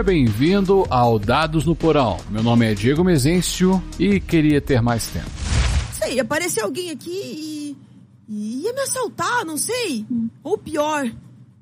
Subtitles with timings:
[0.00, 2.16] Seja bem-vindo ao Dados no Porão.
[2.30, 5.28] Meu nome é Diego Mezencio e queria ter mais tempo.
[5.92, 7.76] Sei, apareceu alguém aqui
[8.26, 8.62] e.
[8.64, 10.06] ia me assaltar, não sei.
[10.42, 11.06] Ou pior.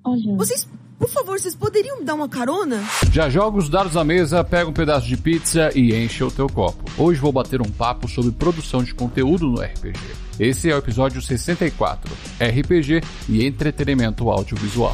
[0.04, 0.36] Olha.
[0.36, 0.68] Vocês,
[1.00, 2.80] por favor, vocês poderiam me dar uma carona?
[3.10, 6.46] Já joga os dados à mesa, pega um pedaço de pizza e enche o teu
[6.46, 6.84] copo.
[6.96, 9.98] Hoje vou bater um papo sobre produção de conteúdo no RPG.
[10.38, 14.92] Esse é o episódio 64, RPG e entretenimento audiovisual.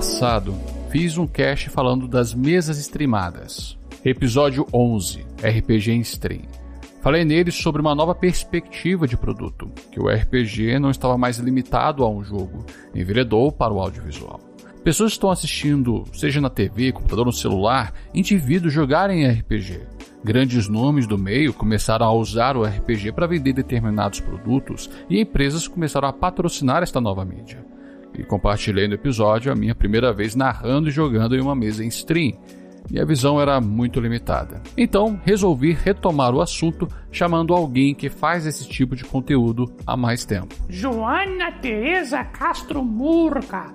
[0.00, 0.54] Passado,
[0.88, 3.78] fiz um cast falando das mesas streamadas.
[4.02, 6.40] Episódio 11, RPG em Stream.
[7.02, 12.02] Falei nele sobre uma nova perspectiva de produto, que o RPG não estava mais limitado
[12.02, 14.40] a um jogo, enveredou para o audiovisual.
[14.82, 19.82] Pessoas estão assistindo, seja na TV, computador ou celular, indivíduos jogarem RPG.
[20.24, 25.68] Grandes nomes do meio começaram a usar o RPG para vender determinados produtos e empresas
[25.68, 27.62] começaram a patrocinar esta nova mídia
[28.20, 31.88] e compartilhei no episódio a minha primeira vez narrando e jogando em uma mesa em
[31.88, 32.38] stream.
[32.90, 34.62] Minha visão era muito limitada.
[34.76, 40.24] Então, resolvi retomar o assunto chamando alguém que faz esse tipo de conteúdo há mais
[40.24, 40.54] tempo.
[40.68, 43.72] Joana Teresa Castro Murca,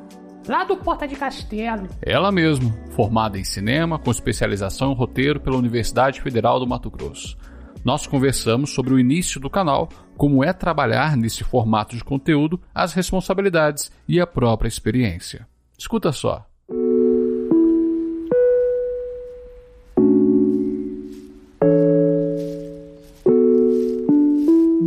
[0.47, 1.87] lá do Porta de Castelo.
[2.01, 7.37] Ela mesma, formada em cinema com especialização em roteiro pela Universidade Federal do Mato Grosso.
[7.83, 12.93] Nós conversamos sobre o início do canal, como é trabalhar nesse formato de conteúdo, as
[12.93, 15.47] responsabilidades e a própria experiência.
[15.77, 16.45] Escuta só.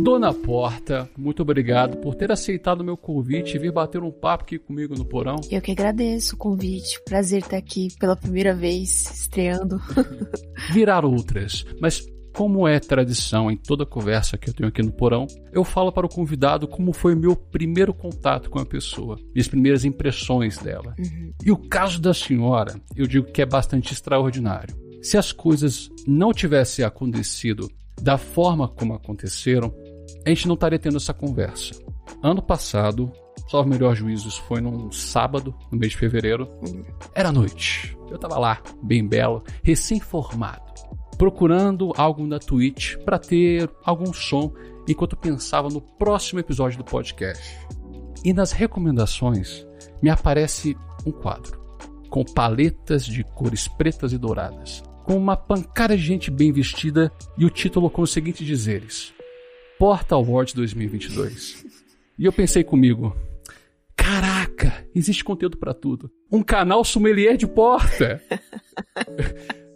[0.03, 4.43] Dona Porta, muito obrigado por ter aceitado o meu convite e vir bater um papo
[4.43, 5.35] aqui comigo no porão.
[5.49, 6.99] Eu que agradeço o convite.
[7.05, 9.79] Prazer estar aqui pela primeira vez, estreando.
[10.73, 12.05] Virar outras, mas
[12.39, 16.05] como é tradição em toda conversa que eu tenho aqui no porão, eu falo para
[16.05, 20.95] o convidado como foi o meu primeiro contato com a pessoa, minhas primeiras impressões dela.
[20.97, 21.33] Uhum.
[21.43, 24.73] E o caso da senhora, eu digo que é bastante extraordinário.
[25.01, 27.69] Se as coisas não tivessem acontecido
[28.01, 29.75] da forma como aconteceram,
[30.25, 31.75] a gente não estaria tendo essa conversa.
[32.23, 33.11] Ano passado,
[33.49, 36.49] só o melhor juízo, isso foi num sábado, no mês de fevereiro.
[36.65, 36.85] Uhum.
[37.13, 37.97] Era noite.
[38.09, 40.69] Eu tava lá, bem belo, recém-formado
[41.19, 44.53] procurando algo na Twitch para ter algum som
[44.87, 47.57] enquanto pensava no próximo episódio do podcast.
[48.23, 49.67] E nas recomendações
[50.01, 51.59] me aparece um quadro
[52.09, 57.45] com paletas de cores pretas e douradas, com uma pancada de gente bem vestida e
[57.45, 59.13] o título com os seguintes dizeres:
[59.77, 61.65] Porta Awards 2022.
[62.17, 63.15] E eu pensei comigo,
[63.93, 66.09] caraca, existe conteúdo para tudo.
[66.31, 68.23] Um canal sommelier de porta.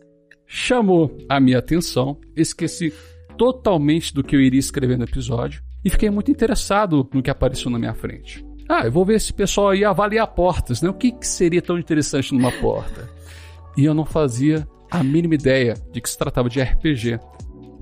[0.55, 2.93] chamou a minha atenção, esqueci
[3.35, 7.71] totalmente do que eu iria escrever no episódio e fiquei muito interessado no que apareceu
[7.71, 8.45] na minha frente.
[8.69, 10.89] Ah, eu vou ver esse pessoal ia avaliar portas, né?
[10.89, 13.09] O que, que seria tão interessante numa porta?
[13.75, 17.19] E eu não fazia a mínima ideia de que se tratava de RPG,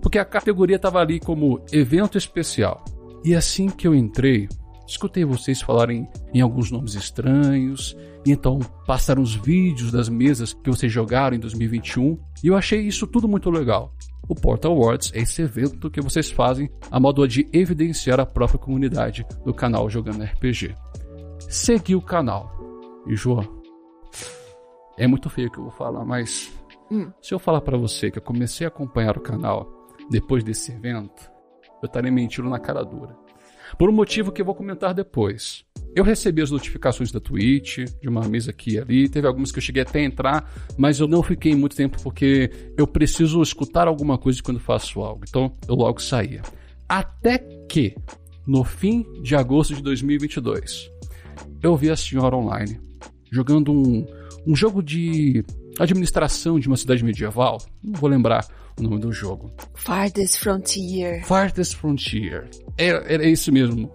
[0.01, 2.85] porque a categoria estava ali como evento especial.
[3.21, 4.47] E assim que eu entrei,
[4.91, 10.69] escutei vocês falarem em alguns nomes estranhos, e então passaram os vídeos das mesas que
[10.69, 13.93] vocês jogaram em 2021 e eu achei isso tudo muito legal.
[14.27, 18.59] O Portal Awards é esse evento que vocês fazem a modo de evidenciar a própria
[18.59, 20.75] comunidade do canal Jogando RPG.
[21.49, 22.51] Segui o canal.
[23.07, 23.61] E João,
[24.97, 26.51] é muito feio o que eu vou falar, mas
[26.91, 27.11] hum.
[27.21, 29.67] se eu falar para você que eu comecei a acompanhar o canal
[30.09, 31.31] depois desse evento,
[31.81, 33.20] eu estaria mentindo na cara dura.
[33.77, 35.63] Por um motivo que eu vou comentar depois.
[35.93, 39.09] Eu recebi as notificações da Twitch, de uma mesa aqui e ali.
[39.09, 42.49] Teve algumas que eu cheguei até a entrar, mas eu não fiquei muito tempo porque
[42.77, 45.23] eu preciso escutar alguma coisa quando faço algo.
[45.27, 46.41] Então eu logo saía.
[46.87, 47.37] Até
[47.69, 47.95] que,
[48.47, 50.89] no fim de agosto de 2022,
[51.61, 52.79] eu vi a senhora online
[53.31, 54.05] jogando um,
[54.45, 55.43] um jogo de
[55.79, 57.57] administração de uma cidade medieval.
[57.83, 58.45] Não vou lembrar
[58.79, 59.51] o nome do jogo.
[59.73, 61.25] Farthest Frontier.
[61.25, 62.49] Farthest Frontier.
[62.77, 63.91] Era, era isso mesmo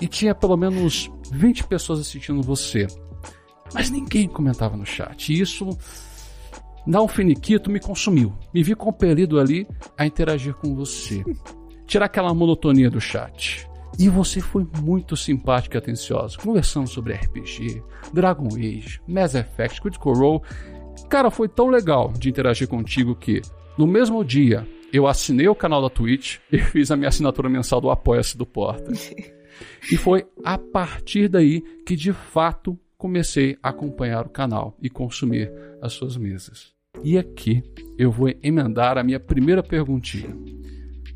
[0.00, 2.86] e tinha pelo menos 20 pessoas assistindo você.
[3.72, 5.32] Mas ninguém comentava no chat.
[5.32, 5.68] E isso,
[6.86, 8.32] dá um finiquito, me consumiu.
[8.52, 9.66] Me vi compelido ali
[9.96, 11.24] a interagir com você.
[11.86, 13.68] Tirar aquela monotonia do chat.
[13.98, 16.38] E você foi muito simpática e atenciosa.
[16.38, 17.82] Conversando sobre RPG,
[18.12, 20.40] Dragon Age, Mass Effect, Critical Role.
[21.08, 23.40] Cara, foi tão legal de interagir contigo que,
[23.76, 27.80] no mesmo dia, eu assinei o canal da Twitch e fiz a minha assinatura mensal
[27.80, 28.92] do Apoia-se do Porta.
[29.90, 35.52] E foi a partir daí que de fato comecei a acompanhar o canal e consumir
[35.80, 36.72] as suas mesas.
[37.04, 37.62] E aqui
[37.98, 40.36] eu vou emendar a minha primeira perguntinha.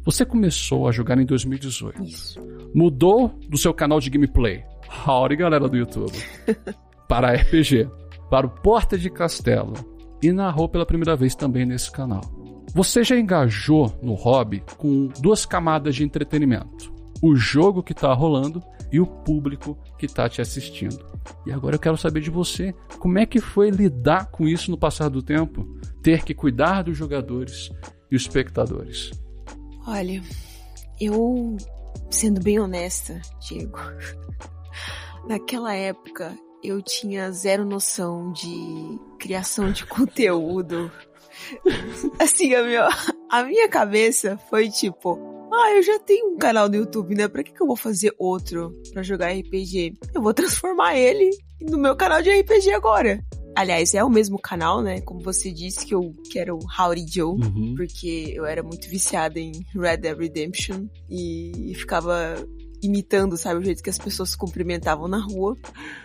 [0.04, 2.02] Você começou a jogar em 2018.
[2.02, 2.40] Isso.
[2.75, 4.64] Mudou do seu canal de gameplay.
[5.06, 6.12] Howdy, galera do YouTube.
[7.08, 7.88] para RPG.
[8.31, 9.75] Para o Porta de Castelo.
[10.22, 12.38] E narrou pela primeira vez também nesse canal.
[12.75, 16.93] Você já engajou no hobby com duas camadas de entretenimento:
[17.23, 21.05] o jogo que está rolando e o público que está te assistindo.
[21.47, 24.79] E agora eu quero saber de você, como é que foi lidar com isso no
[24.79, 25.67] passar do tempo?
[26.03, 27.70] Ter que cuidar dos jogadores
[28.11, 29.11] e os espectadores.
[29.87, 30.23] Olha,
[31.00, 31.56] eu,
[32.11, 33.79] sendo bem honesta, Diego,
[35.29, 40.91] naquela época eu tinha zero noção de criação de conteúdo.
[42.19, 42.88] Assim, a minha,
[43.31, 45.19] a minha cabeça foi tipo,
[45.52, 47.29] ah, eu já tenho um canal no YouTube, né?
[47.29, 49.94] Pra que, que eu vou fazer outro pra jogar RPG?
[50.14, 51.31] Eu vou transformar ele
[51.61, 53.23] no meu canal de RPG agora.
[53.56, 55.00] Aliás, é o mesmo canal, né?
[55.00, 57.75] Como você disse que eu quero Howdy Joe, Uhum.
[57.76, 62.37] porque eu era muito viciada em Red Dead Redemption e ficava
[62.81, 65.56] imitando, sabe, o jeito que as pessoas se cumprimentavam na rua.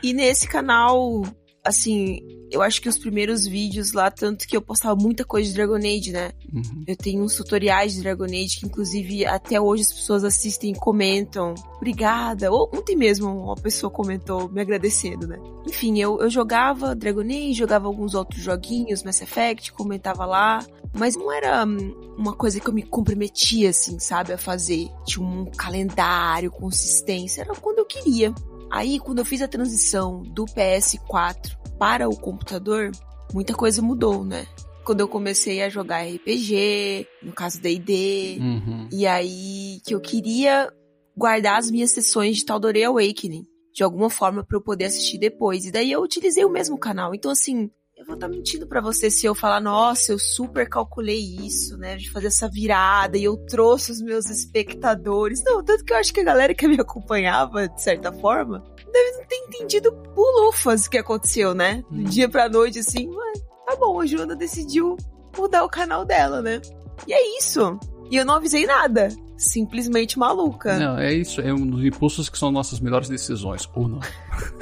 [0.02, 1.22] E nesse canal,
[1.64, 2.20] assim,
[2.52, 5.78] eu acho que os primeiros vídeos lá, tanto que eu postava muita coisa de Dragon
[5.78, 6.32] Age, né?
[6.54, 6.84] Uhum.
[6.86, 10.76] Eu tenho uns tutoriais de Dragon Age que, inclusive, até hoje as pessoas assistem e
[10.76, 11.56] comentam.
[11.78, 12.52] Obrigada.
[12.52, 15.40] Ou ontem mesmo uma pessoa comentou me agradecendo, né?
[15.66, 20.64] Enfim, eu, eu jogava Dragon Age, jogava alguns outros joguinhos, Mass Effect, comentava lá.
[20.94, 24.90] Mas não era hum, uma coisa que eu me comprometia, assim, sabe, a fazer.
[25.06, 27.42] Tinha um calendário, consistência.
[27.42, 28.32] Era quando eu queria.
[28.76, 32.92] Aí, quando eu fiz a transição do PS4 para o computador,
[33.32, 34.48] muita coisa mudou, né?
[34.84, 38.90] Quando eu comecei a jogar RPG, no caso D&D, Uhum.
[38.92, 40.72] e aí que eu queria
[41.16, 45.66] guardar as minhas sessões de Tal'Dorei Awakening, de alguma forma pra eu poder assistir depois.
[45.66, 47.14] E daí eu utilizei o mesmo canal.
[47.14, 51.20] Então assim, eu vou estar mentindo pra você se eu falar, nossa, eu super calculei
[51.20, 55.44] isso, né, de fazer essa virada e eu trouxe os meus espectadores.
[55.44, 59.18] Não, tanto que eu acho que a galera que me acompanhava, de certa forma, deve
[59.18, 61.84] não ter entendido bulufas o que aconteceu, né?
[61.90, 62.04] Do Hum.
[62.06, 64.98] dia pra noite, assim, mas tá bom, a Joana decidiu
[65.38, 66.62] mudar o canal dela, né?
[67.08, 67.80] E é isso.
[68.10, 69.10] E eu não avisei nada.
[69.44, 70.78] Simplesmente maluca.
[70.80, 74.00] Não, é isso, é um dos impulsos que são nossas melhores decisões, ou não.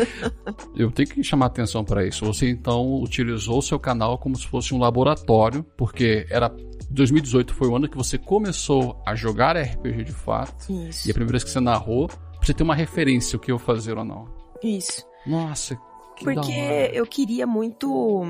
[0.76, 2.26] Eu tenho que chamar atenção para isso.
[2.26, 6.52] Você então utilizou o seu canal como se fosse um laboratório, porque era
[6.90, 11.08] 2018 foi o ano que você começou a jogar RPG de fato, Isso.
[11.08, 13.60] e a primeira vez que você narrou, pra você ter uma referência o que eu
[13.60, 14.26] fazer ou não.
[14.64, 15.06] Isso.
[15.26, 15.76] Nossa,
[16.18, 18.24] que Porque eu queria muito.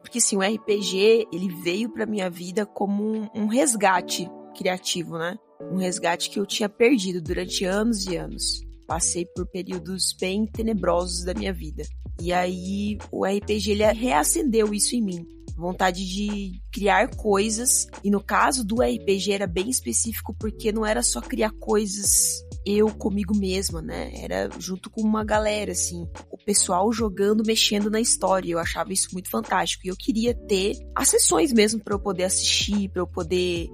[0.00, 5.38] Porque assim, o RPG, ele veio pra minha vida como um, um resgate criativo, né?
[5.60, 8.62] Um resgate que eu tinha perdido durante anos e anos.
[8.86, 11.82] Passei por períodos bem tenebrosos da minha vida.
[12.20, 15.26] E aí, o RPG, ele reacendeu isso em mim.
[15.56, 17.86] Vontade de criar coisas.
[18.02, 22.88] E no caso do RPG era bem específico porque não era só criar coisas eu
[22.94, 24.12] comigo mesma, né?
[24.14, 26.06] Era junto com uma galera, assim.
[26.30, 28.52] O pessoal jogando, mexendo na história.
[28.52, 29.86] Eu achava isso muito fantástico.
[29.86, 33.68] E eu queria ter as sessões mesmo pra eu poder assistir, pra eu poder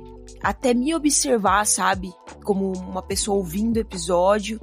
[0.44, 2.12] até me observar, sabe?
[2.44, 4.60] Como uma pessoa ouvindo o episódio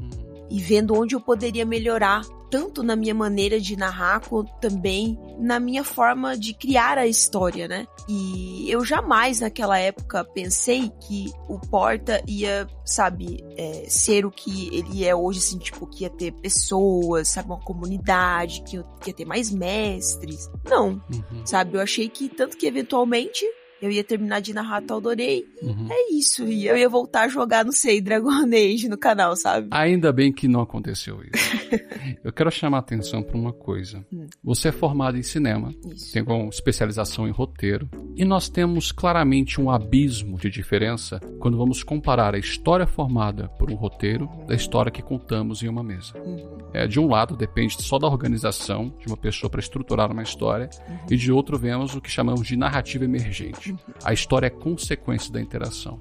[0.50, 5.58] e vendo onde eu poderia melhorar, tanto na minha maneira de narrar, quanto também na
[5.60, 7.88] minha forma de criar a história, né?
[8.08, 14.68] E eu jamais naquela época pensei que o Porta ia, sabe, é, ser o que
[14.76, 19.26] ele é hoje, assim, tipo, que ia ter pessoas, sabe, uma comunidade, que, ia ter
[19.26, 20.52] mais mestres.
[20.66, 21.78] Não, Uhum, sabe?
[21.78, 23.46] Eu achei que, tanto que eventualmente
[23.82, 25.46] eu ia terminar de narrar Taldorei.
[25.62, 25.88] uhum.
[25.90, 26.44] É isso.
[26.44, 29.68] E eu ia voltar a jogar, não sei, Dragon Age no canal, sabe?
[29.72, 31.52] Ainda bem que não aconteceu isso.
[32.24, 34.06] Eu quero chamar a atenção para uma coisa.
[34.12, 34.28] Hum.
[34.44, 36.14] Você é formado em cinema, Isso.
[36.14, 41.84] tem com especialização em roteiro, e nós temos claramente um abismo de diferença quando vamos
[41.84, 46.14] comparar a história formada por um roteiro da história que contamos em uma mesa.
[46.18, 46.61] Uhum.
[46.74, 50.70] É, de um lado, depende só da organização de uma pessoa para estruturar uma história,
[50.88, 50.98] Uhum.
[51.12, 53.76] e de outro, vemos o que chamamos de narrativa emergente.
[54.04, 55.98] A história é consequência da interação.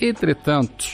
[0.00, 0.84] Entretanto,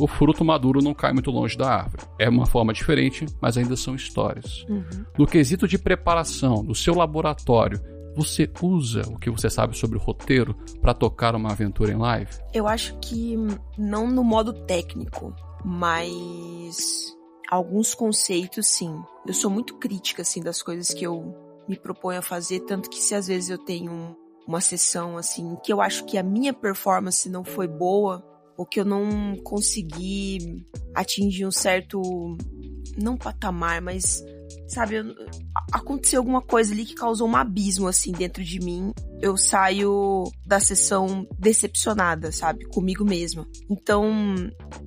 [0.00, 2.02] o fruto maduro não cai muito longe da árvore.
[2.18, 4.64] É uma forma diferente, mas ainda são histórias.
[4.68, 4.84] Uhum.
[5.18, 7.80] No quesito de preparação do seu laboratório,
[8.16, 12.30] você usa o que você sabe sobre o roteiro para tocar uma aventura em live?
[12.52, 13.36] Eu acho que
[13.76, 15.32] não no modo técnico,
[15.64, 17.16] mas
[17.50, 18.94] alguns conceitos sim.
[19.26, 21.34] Eu sou muito crítica assim das coisas que eu
[21.68, 24.14] me proponho a fazer, tanto que se às vezes eu tenho um-
[24.46, 28.24] uma sessão assim que eu acho que a minha performance não foi boa,
[28.56, 32.00] ou que eu não consegui atingir um certo
[32.96, 34.24] não patamar, mas
[34.68, 35.14] sabe, eu-
[35.72, 40.60] aconteceu alguma coisa ali que causou um abismo assim dentro de mim eu saio da
[40.60, 42.64] sessão decepcionada, sabe?
[42.68, 43.46] Comigo mesma.
[43.68, 44.06] Então,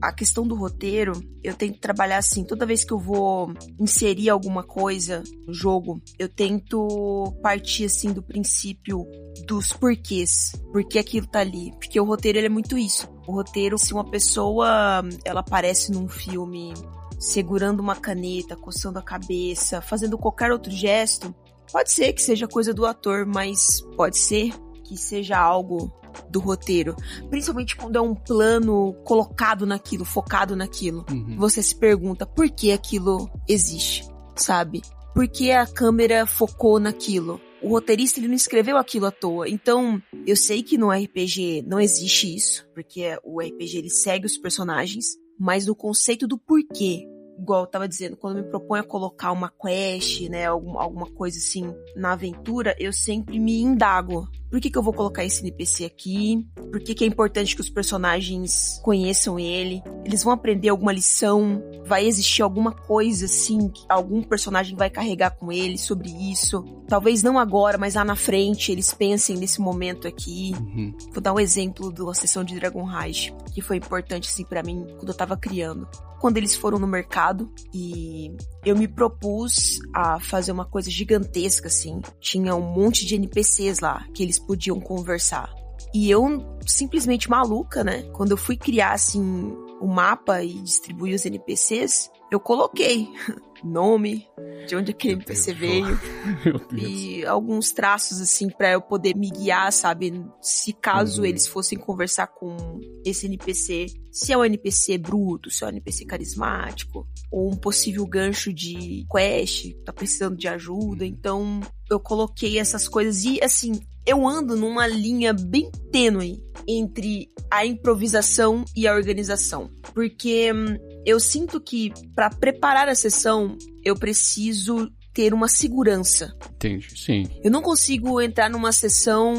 [0.02, 1.12] a questão do roteiro,
[1.44, 6.30] eu tento trabalhar assim, toda vez que eu vou inserir alguma coisa no jogo, eu
[6.30, 9.06] tento partir assim do princípio
[9.46, 10.54] dos porquês.
[10.72, 11.72] Por que aquilo tá ali?
[11.72, 13.10] Porque o roteiro ele é muito isso.
[13.28, 16.74] O roteiro, se uma pessoa ela aparece num filme
[17.22, 21.34] segurando uma caneta, coçando a cabeça, fazendo qualquer outro gesto,
[21.72, 25.92] Pode ser que seja coisa do ator, mas pode ser que seja algo
[26.30, 26.96] do roteiro.
[27.30, 31.06] Principalmente quando é um plano colocado naquilo, focado naquilo.
[31.10, 31.38] Uhum.
[31.38, 34.82] Você se pergunta por que aquilo existe, sabe?
[35.14, 37.40] Por que a câmera focou naquilo?
[37.62, 39.48] O roteirista ele não escreveu aquilo à toa.
[39.48, 44.38] Então, eu sei que no RPG não existe isso, porque o RPG ele segue os
[44.38, 47.08] personagens, mas o conceito do porquê
[47.42, 51.38] igual eu tava dizendo, quando me proponho a colocar uma quest, né, alguma, alguma coisa
[51.40, 54.30] assim na aventura, eu sempre me indago.
[54.50, 56.46] Por que, que eu vou colocar esse NPC aqui?
[56.56, 59.82] Por que, que é importante que os personagens conheçam ele?
[60.06, 61.64] Eles vão aprender alguma lição?
[61.86, 66.64] Vai existir alguma coisa assim que algum personagem vai carregar com ele sobre isso?
[66.88, 70.54] Talvez não agora, mas lá na frente eles pensem nesse momento aqui.
[70.60, 70.94] Uhum.
[71.14, 74.86] Vou dar um exemplo da sessão de Dragon Rage, que foi importante assim para mim
[74.98, 75.88] quando eu tava criando
[76.22, 82.00] quando eles foram no mercado e eu me propus a fazer uma coisa gigantesca assim.
[82.20, 85.52] Tinha um monte de NPCs lá que eles podiam conversar.
[85.92, 88.04] E eu, simplesmente maluca, né?
[88.14, 89.52] Quando eu fui criar assim
[89.82, 93.10] o mapa e distribuir os NPCs, eu coloquei
[93.64, 94.28] nome,
[94.68, 96.00] de onde aquele NPC veio.
[96.78, 100.24] e alguns traços, assim, para eu poder me guiar, sabe?
[100.42, 101.28] Se caso uhum.
[101.28, 106.06] eles fossem conversar com esse NPC, se é um NPC bruto, se é um NPC
[106.06, 111.06] carismático, ou um possível gancho de quest, tá precisando de ajuda.
[111.06, 117.66] Então, eu coloquei essas coisas e, assim, eu ando numa linha bem tênue entre a
[117.66, 119.70] improvisação e a organização.
[119.94, 126.34] Porque hum, eu sinto que para preparar a sessão, eu preciso ter uma segurança.
[126.56, 127.24] Entendi, sim.
[127.44, 129.34] Eu não consigo entrar numa sessão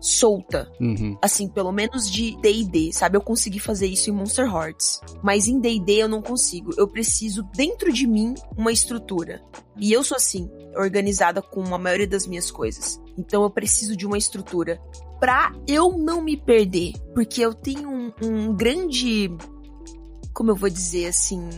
[0.00, 0.70] solta.
[0.80, 1.16] Uhum.
[1.22, 3.16] Assim, pelo menos de D&D, sabe?
[3.16, 5.00] Eu consegui fazer isso em Monster Hearts.
[5.22, 6.72] Mas em D&D eu não consigo.
[6.76, 9.42] Eu preciso, dentro de mim, uma estrutura.
[9.76, 13.00] E eu sou assim, organizada com a maioria das minhas coisas.
[13.16, 14.80] Então eu preciso de uma estrutura.
[15.18, 16.92] Pra eu não me perder.
[17.14, 19.30] Porque eu tenho um, um grande
[20.38, 21.50] como eu vou dizer assim,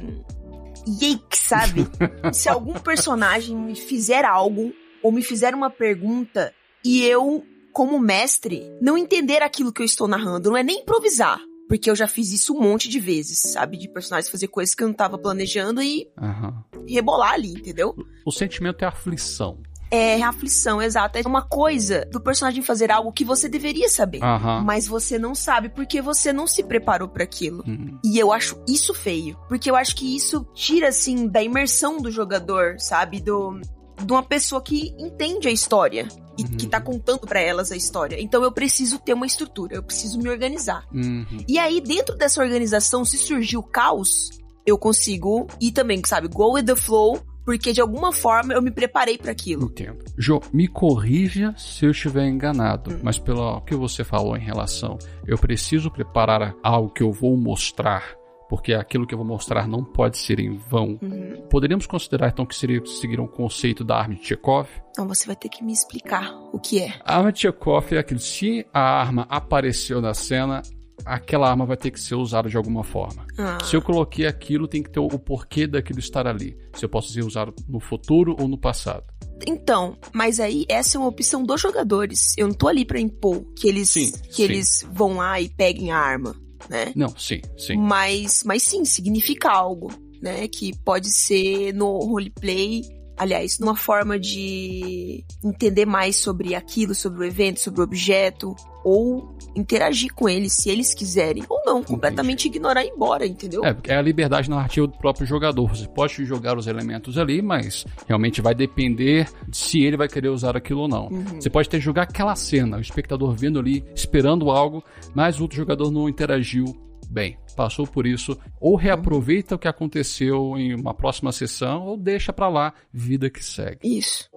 [0.87, 1.87] yake, sabe?
[2.33, 4.73] Se algum personagem me fizer algo
[5.03, 6.53] ou me fizer uma pergunta
[6.85, 11.41] e eu, como mestre, não entender aquilo que eu estou narrando, não é nem improvisar.
[11.69, 13.77] Porque eu já fiz isso um monte de vezes, sabe?
[13.77, 16.85] De personagens fazer coisas que eu não tava planejando e uhum.
[16.89, 17.95] rebolar ali, entendeu?
[18.27, 21.19] O sentimento é aflição é aflição, exato.
[21.19, 24.63] É uma coisa do personagem fazer algo que você deveria saber, uhum.
[24.63, 27.65] mas você não sabe porque você não se preparou para aquilo.
[27.67, 27.99] Uhum.
[28.05, 32.11] E eu acho isso feio, porque eu acho que isso tira assim da imersão do
[32.11, 33.61] jogador, sabe, do
[34.03, 36.57] de uma pessoa que entende a história e uhum.
[36.57, 38.21] que tá contando para elas a história.
[38.21, 40.87] Então eu preciso ter uma estrutura, eu preciso me organizar.
[40.93, 41.27] Uhum.
[41.47, 44.31] E aí dentro dessa organização, se surgir o caos,
[44.65, 47.21] eu consigo e também, sabe, go with the flow
[47.51, 49.65] porque de alguma forma eu me preparei para aquilo.
[49.65, 50.05] Entendo.
[50.17, 53.01] Jo, me corrija se eu estiver enganado, hum.
[53.03, 58.21] mas pelo que você falou em relação, eu preciso preparar algo que eu vou mostrar
[58.49, 60.99] porque aquilo que eu vou mostrar não pode ser em vão.
[61.01, 61.47] Uhum.
[61.49, 64.69] Poderíamos considerar então que seria seguir um conceito da arma de Chekhov?
[64.91, 66.95] Então você vai ter que me explicar o que é.
[67.05, 70.63] A arma de Chekhov é aquilo: se a arma apareceu na cena,
[71.05, 73.27] aquela arma vai ter que ser usada de alguma forma.
[73.39, 73.59] Ah.
[73.65, 76.57] Se eu coloquei aquilo, tem que ter o porquê daquilo estar ali.
[76.75, 79.05] Se eu posso ser usado no futuro ou no passado.
[79.47, 82.35] Então, mas aí essa é uma opção dos jogadores.
[82.37, 84.43] Eu não tô ali para impor que eles sim, que sim.
[84.43, 86.37] eles vão lá e peguem a arma,
[86.69, 86.93] né?
[86.95, 87.77] Não, sim, sim.
[87.77, 89.91] Mas mas sim, significa algo,
[90.21, 90.47] né?
[90.49, 92.83] Que pode ser no roleplay
[93.21, 99.37] aliás, numa forma de entender mais sobre aquilo, sobre o evento, sobre o objeto, ou
[99.55, 102.57] interagir com eles se eles quiserem, ou não, completamente Entendi.
[102.57, 103.63] ignorar e ir embora, entendeu?
[103.63, 105.69] É, é a liberdade narrativa do próprio jogador.
[105.69, 110.31] Você pode jogar os elementos ali, mas realmente vai depender de se ele vai querer
[110.31, 111.09] usar aquilo ou não.
[111.09, 111.39] Uhum.
[111.39, 114.83] Você pode ter jogar aquela cena, o espectador vendo ali, esperando algo,
[115.15, 116.75] mas o outro jogador não interagiu
[117.11, 122.33] bem, passou por isso, ou reaproveita o que aconteceu em uma próxima sessão, ou deixa
[122.33, 123.81] para lá, vida que segue.
[123.83, 124.31] Isso.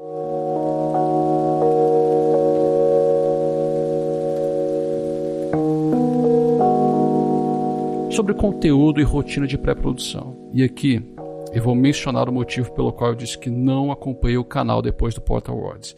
[8.11, 10.49] Sobre conteúdo e rotina de pré-produção.
[10.53, 11.03] E aqui
[11.51, 15.13] eu vou mencionar o motivo pelo qual eu disse que não acompanhei o canal depois
[15.13, 15.95] do Portal Awards.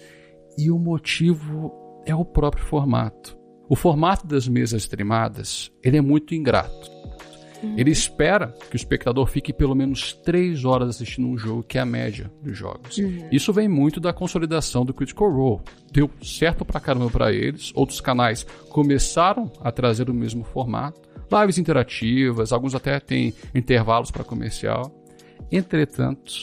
[0.57, 1.73] E o motivo
[2.05, 3.34] é o próprio formato.
[3.67, 6.95] O formato das mesas streamadas, ele é muito ingrato.
[7.75, 11.81] Ele espera que o espectador fique pelo menos três horas assistindo um jogo, que é
[11.81, 12.97] a média dos jogos.
[12.97, 13.27] Uhum.
[13.31, 15.61] Isso vem muito da consolidação do Critical Role.
[15.91, 17.71] Deu certo pra caramba pra eles.
[17.73, 21.01] Outros canais começaram a trazer o mesmo formato.
[21.31, 24.93] Lives interativas, alguns até têm intervalos para comercial.
[25.51, 26.33] Entretanto,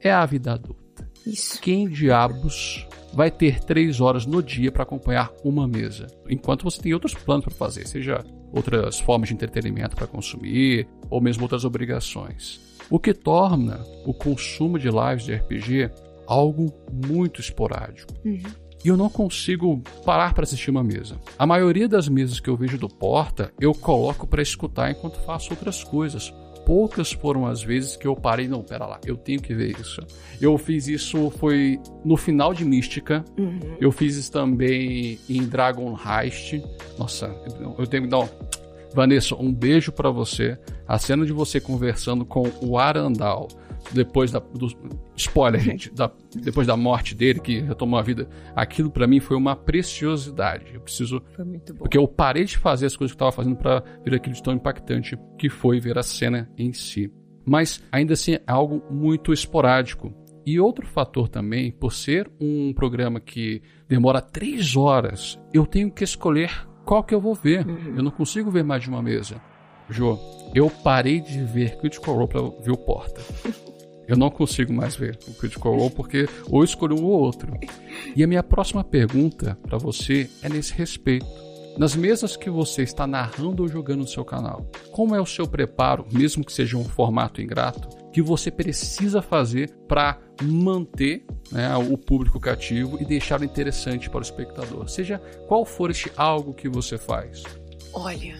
[0.00, 1.10] é a vida adulta.
[1.26, 1.60] Isso.
[1.60, 6.06] Quem diabos vai ter três horas no dia para acompanhar uma mesa?
[6.28, 11.20] Enquanto você tem outros planos para fazer, seja outras formas de entretenimento para consumir, ou
[11.20, 12.60] mesmo outras obrigações.
[12.90, 15.90] O que torna o consumo de lives de RPG
[16.26, 18.12] algo muito esporádico.
[18.24, 18.42] Uhum.
[18.84, 21.16] E eu não consigo parar para assistir uma mesa.
[21.38, 25.50] A maioria das mesas que eu vejo do Porta, eu coloco para escutar enquanto faço
[25.50, 26.32] outras coisas.
[26.68, 30.02] Poucas foram as vezes que eu parei, não, pera lá, eu tenho que ver isso.
[30.38, 33.24] Eu fiz isso foi no final de Mística.
[33.38, 33.58] Uhum.
[33.80, 36.62] Eu fiz isso também em Dragon Heist.
[36.98, 37.34] Nossa,
[37.78, 38.28] eu tenho que dar um...
[38.94, 40.58] Vanessa, um beijo para você.
[40.86, 43.48] A cena de você conversando com o Arandal
[43.92, 44.68] depois da do,
[45.16, 49.36] spoiler, gente, da, depois da morte dele que retomou a vida, aquilo para mim foi
[49.36, 50.74] uma preciosidade.
[50.74, 51.80] Eu preciso Foi muito bom.
[51.80, 54.42] porque eu parei de fazer as coisas que eu tava fazendo para ver aquilo de
[54.42, 57.12] tão impactante que foi ver a cena em si.
[57.44, 60.12] Mas ainda assim é algo muito esporádico.
[60.44, 66.02] E outro fator também, por ser um programa que demora três horas, eu tenho que
[66.04, 66.50] escolher
[66.86, 67.66] qual que eu vou ver.
[67.94, 69.40] Eu não consigo ver mais de uma mesa.
[69.90, 70.18] Jô,
[70.54, 73.20] eu parei de ver Critical Role pra ver o Porta.
[74.06, 77.52] Eu não consigo mais ver o Critical Role porque ou escolho um ou outro.
[78.16, 81.26] E a minha próxima pergunta para você é nesse respeito.
[81.78, 85.46] Nas mesas que você está narrando ou jogando no seu canal, como é o seu
[85.46, 91.96] preparo, mesmo que seja um formato ingrato, que você precisa fazer para manter né, o
[91.96, 94.88] público cativo e deixá-lo interessante para o espectador?
[94.88, 97.44] Seja qual for este algo que você faz.
[97.92, 98.34] Olha,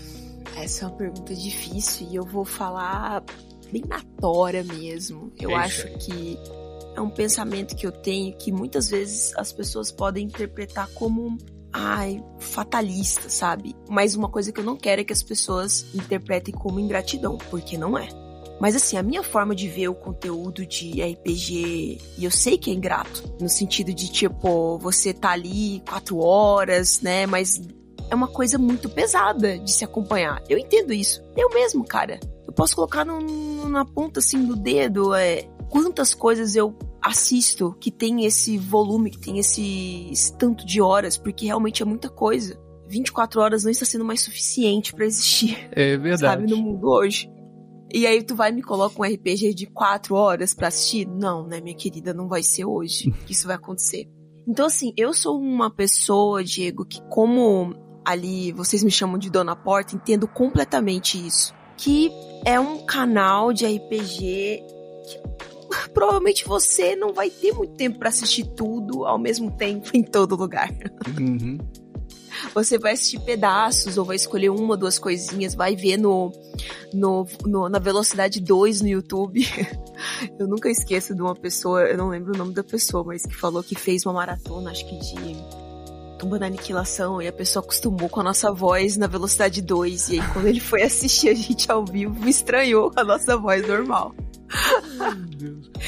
[0.56, 3.24] essa é uma pergunta difícil e eu vou falar
[3.72, 5.32] bem na tora mesmo.
[5.38, 6.38] Eu É acho que
[6.96, 11.36] é um pensamento que eu tenho que muitas vezes as pessoas podem interpretar como
[11.72, 13.76] ai, fatalista, sabe?
[13.88, 17.76] Mas uma coisa que eu não quero é que as pessoas interpretem como ingratidão, porque
[17.76, 18.08] não é.
[18.60, 22.70] Mas assim, a minha forma de ver o conteúdo de RPG, e eu sei que
[22.70, 27.24] é ingrato, no sentido de tipo, você tá ali quatro horas, né?
[27.26, 27.60] Mas
[28.10, 30.42] é uma coisa muito pesada de se acompanhar.
[30.48, 31.22] Eu entendo isso.
[31.36, 32.18] Eu mesmo, cara.
[32.46, 37.90] Eu posso colocar no- na ponta assim do dedo é, quantas coisas eu assisto que
[37.90, 42.58] tem esse volume, que tem esse, esse tanto de horas, porque realmente é muita coisa.
[42.88, 47.30] 24 horas não está sendo mais suficiente pra existir É sabe, no mundo hoje.
[47.92, 51.06] E aí tu vai e me coloca um RPG de quatro horas pra assistir?
[51.06, 54.08] Não, né, minha querida, não vai ser hoje que isso vai acontecer.
[54.46, 57.74] Então, assim, eu sou uma pessoa, Diego, que como
[58.10, 61.52] ali vocês me chamam de Dona Porta, entendo completamente isso.
[61.76, 62.10] Que
[62.44, 64.62] é um canal de RPG
[65.06, 70.02] que provavelmente você não vai ter muito tempo pra assistir tudo ao mesmo tempo em
[70.02, 70.70] todo lugar.
[71.18, 71.58] Uhum.
[72.54, 76.32] Você vai assistir pedaços ou vai escolher uma ou duas coisinhas, vai ver no,
[76.92, 79.44] no, no- na velocidade 2 no YouTube.
[80.38, 83.34] Eu nunca esqueço de uma pessoa, eu não lembro o nome da pessoa, mas que
[83.34, 85.36] falou que fez uma maratona, acho que de
[86.18, 90.08] Tumba da Aniquilação, e a pessoa acostumou com a nossa voz na velocidade 2.
[90.08, 94.14] E aí, quando ele foi assistir a gente ao vivo, estranhou a nossa voz normal.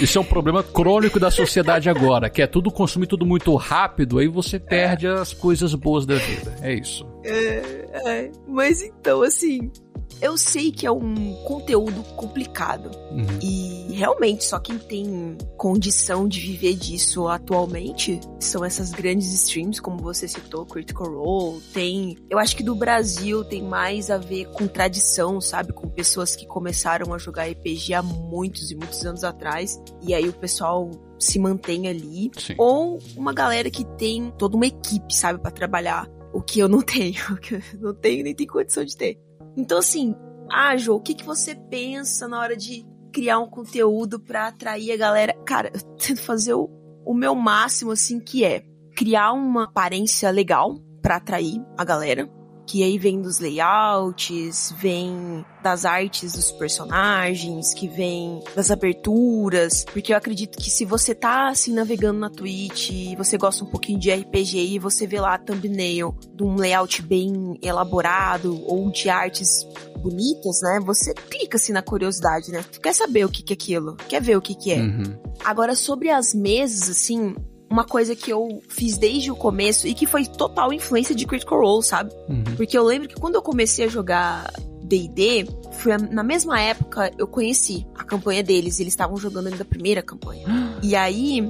[0.00, 4.18] Isso é um problema crônico da sociedade agora, que é tudo consumir tudo muito rápido,
[4.18, 6.54] aí você perde as coisas boas da vida.
[6.62, 7.06] É isso.
[7.24, 9.70] É, é, mas então, assim,
[10.20, 12.90] eu sei que é um conteúdo complicado.
[13.10, 13.38] Uhum.
[13.42, 19.98] E realmente, só quem tem condição de viver disso atualmente são essas grandes streams, como
[19.98, 21.60] você citou, Critical Role.
[21.72, 22.16] Tem.
[22.28, 25.72] Eu acho que do Brasil tem mais a ver com tradição, sabe?
[25.72, 29.80] Com pessoas que começaram a jogar RPG há muitos e muitos anos atrás.
[30.02, 32.30] E aí o pessoal se mantém ali.
[32.36, 32.54] Sim.
[32.58, 36.08] Ou uma galera que tem toda uma equipe, sabe, pra trabalhar.
[36.32, 39.18] O que eu não tenho, o que eu não tenho nem tenho condição de ter.
[39.56, 40.14] Então, assim,
[40.50, 44.96] ah, o que, que você pensa na hora de criar um conteúdo pra atrair a
[44.96, 45.34] galera?
[45.44, 46.68] Cara, eu tento fazer o,
[47.04, 48.64] o meu máximo, assim, que é
[48.96, 52.28] criar uma aparência legal pra atrair a galera.
[52.70, 59.84] Que aí vem dos layouts, vem das artes dos personagens, que vem das aberturas.
[59.92, 63.66] Porque eu acredito que se você tá assim navegando na Twitch e você gosta um
[63.66, 68.88] pouquinho de RPG e você vê lá a thumbnail de um layout bem elaborado ou
[68.92, 69.66] de artes
[70.00, 70.78] bonitas, né?
[70.86, 72.64] Você clica assim na curiosidade, né?
[72.70, 73.96] Tu quer saber o que que é aquilo?
[73.96, 74.80] Quer ver o que que é?
[74.80, 75.18] Uhum.
[75.44, 77.34] Agora, sobre as mesas, assim,
[77.70, 81.60] uma coisa que eu fiz desde o começo e que foi total influência de Critical
[81.60, 82.12] Role, sabe?
[82.28, 82.42] Uhum.
[82.56, 84.52] Porque eu lembro que quando eu comecei a jogar
[84.82, 89.66] D&D, foi na mesma época eu conheci a campanha deles, eles estavam jogando ainda a
[89.66, 90.46] primeira campanha.
[90.82, 91.46] E aí,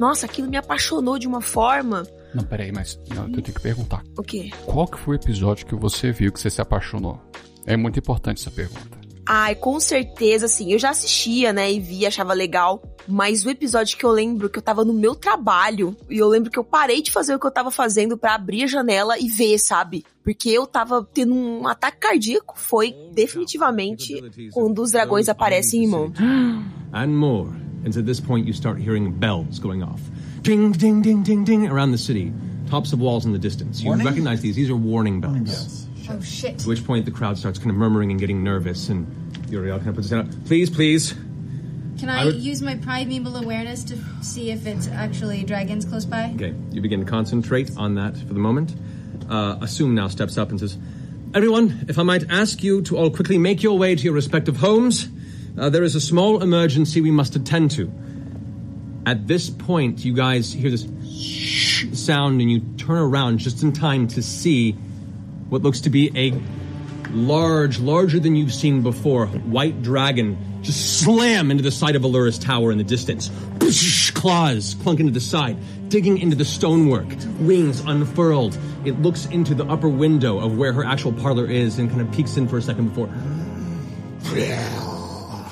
[0.00, 4.02] nossa, aquilo me apaixonou de uma forma, Não, peraí, mas não, eu tenho que perguntar.
[4.18, 4.50] o quê?
[4.66, 7.20] Qual que foi o episódio que você viu que você se apaixonou?
[7.64, 8.98] É muito importante essa pergunta.
[9.26, 13.96] Ai, com certeza, assim, eu já assistia, né, e via, achava legal, mas o episódio
[13.96, 17.00] que eu lembro que eu tava no meu trabalho, e eu lembro que eu parei
[17.00, 20.04] de fazer o que eu tava fazendo pra abrir a janela e ver, sabe?
[20.22, 26.12] Porque eu tava tendo um ataque cardíaco, foi definitivamente quando os dragões aparecem em mão.
[26.92, 27.48] and more.
[27.84, 30.00] And at this point, you start hearing bells going off.
[30.42, 32.32] Ding, ding, ding, ding, ding around the city.
[32.70, 33.82] Tops of walls in the distance.
[33.82, 34.56] You recognize these.
[34.56, 35.83] These are warning bells.
[36.10, 36.60] Oh shit.
[36.60, 38.88] At which point, the crowd starts kind of murmuring and getting nervous.
[38.88, 39.06] And
[39.50, 40.44] Uriel kind of puts his hand up.
[40.46, 41.12] Please, please.
[41.98, 46.04] Can I I, would- use my primeval awareness to see if it's actually dragons close
[46.04, 46.32] by?
[46.34, 48.74] Okay, you begin to concentrate on that for the moment.
[49.30, 50.76] Uh, Assume now steps up and says,
[51.32, 54.56] Everyone, if I might ask you to all quickly make your way to your respective
[54.58, 55.08] homes,
[55.58, 57.90] uh, there is a small emergency we must attend to.
[59.06, 63.72] At this point, you guys hear this shh sound and you turn around just in
[63.72, 64.76] time to see
[65.48, 66.32] what looks to be a
[67.10, 72.38] large, larger than you've seen before, white dragon just slam into the side of Allura's
[72.38, 73.30] tower in the distance.
[74.14, 77.06] Claws clunk into the side, digging into the stonework,
[77.40, 78.58] wings unfurled.
[78.84, 82.10] It looks into the upper window of where her actual parlor is and kind of
[82.12, 83.08] peeks in for a second before.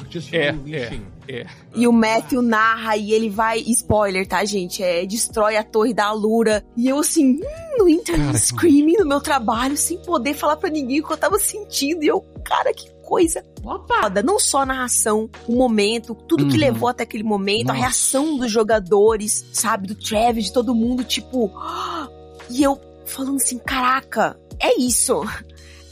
[0.08, 1.11] Just É, é, unleashing.
[1.28, 1.46] É.
[1.74, 3.60] E o Matthew narra e ele vai.
[3.60, 4.82] Spoiler, tá, gente?
[4.82, 6.64] É, destrói a torre da Alura.
[6.76, 10.68] E eu, assim, hum, no internet Cara, screaming no meu trabalho, sem poder falar pra
[10.70, 12.02] ninguém o que eu tava sentindo.
[12.04, 13.44] E eu, cara, que coisa
[13.86, 14.22] foda.
[14.22, 16.60] Não só a narração, o momento, tudo que Uhum.
[16.60, 17.78] levou até aquele momento, a Nossa.
[17.80, 19.86] reação dos jogadores, sabe?
[19.88, 21.50] Do Travis, de todo mundo, tipo.
[22.50, 25.22] E eu falando assim, caraca, é isso.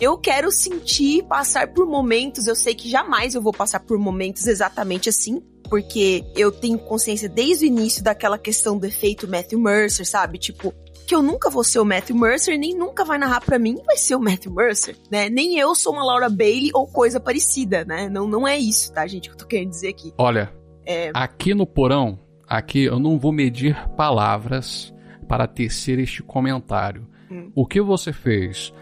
[0.01, 2.47] Eu quero sentir, passar por momentos.
[2.47, 7.29] Eu sei que jamais eu vou passar por momentos exatamente assim, porque eu tenho consciência
[7.29, 10.39] desde o início daquela questão do efeito Matthew Mercer, sabe?
[10.39, 10.73] Tipo,
[11.07, 13.97] que eu nunca vou ser o Matthew Mercer, nem nunca vai narrar pra mim vai
[13.99, 15.29] ser o Matthew Mercer, né?
[15.29, 18.09] Nem eu sou uma Laura Bailey ou coisa parecida, né?
[18.09, 19.29] Não, não é isso, tá, gente?
[19.29, 20.15] Que eu tô querendo dizer aqui.
[20.17, 20.51] Olha,
[20.87, 21.11] É.
[21.13, 24.95] aqui no porão, aqui eu não vou medir palavras
[25.29, 27.07] para tecer este comentário.
[27.31, 27.51] Hum.
[27.55, 28.73] O que você fez,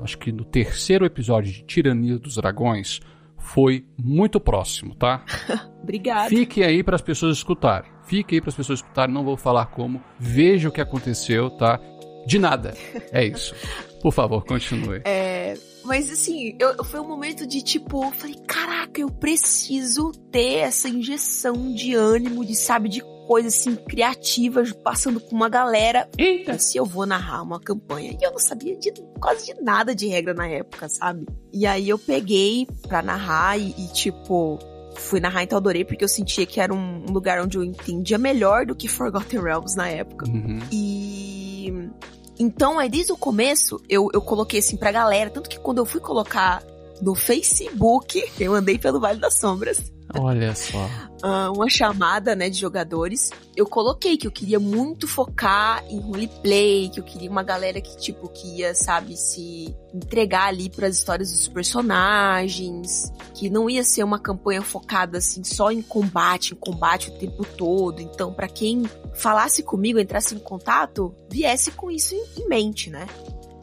[0.00, 3.00] acho que no terceiro episódio de Tirania dos Dragões,
[3.42, 5.24] foi muito próximo, tá?
[5.82, 6.28] Obrigada.
[6.28, 7.90] Fique aí para as pessoas escutarem.
[8.06, 10.02] Fique aí para as pessoas escutarem, não vou falar como.
[10.18, 11.80] Veja o que aconteceu, tá?
[12.26, 12.74] De nada.
[13.10, 13.54] É isso.
[14.00, 15.02] Por favor, continue.
[15.04, 20.58] É, mas assim, eu, foi um momento de tipo, eu falei, caraca, eu preciso ter
[20.58, 26.08] essa injeção de ânimo, de sabe, de coisas assim criativas, passando com uma galera.
[26.16, 26.58] Eita!
[26.58, 28.16] Se eu vou narrar uma campanha.
[28.20, 31.26] E eu não sabia de quase de nada de regra na época, sabe?
[31.52, 34.58] E aí eu peguei pra narrar e, e, tipo.
[34.94, 38.18] Fui narrar então adorei porque eu sentia que era um um lugar onde eu entendia
[38.18, 40.28] melhor do que Forgotten Realms na época.
[40.28, 40.60] Uhum.
[40.70, 41.90] E
[42.38, 45.86] então, aí desde o começo, eu, eu coloquei assim pra galera, tanto que quando eu
[45.86, 46.62] fui colocar
[47.00, 50.88] no Facebook, eu andei pelo Vale das Sombras, Olha só.
[51.22, 56.88] ah, uma chamada, né, de jogadores, eu coloquei que eu queria muito focar em roleplay,
[56.88, 61.30] que eu queria uma galera que, tipo, que ia, sabe, se entregar ali pras histórias
[61.30, 67.10] dos personagens, que não ia ser uma campanha focada, assim, só em combate, em combate
[67.10, 68.00] o tempo todo.
[68.00, 68.82] Então, pra quem
[69.14, 73.06] falasse comigo, entrasse em contato, viesse com isso em, mente, né?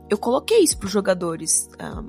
[0.10, 2.04] Eu coloquei isso pros jogadores ah,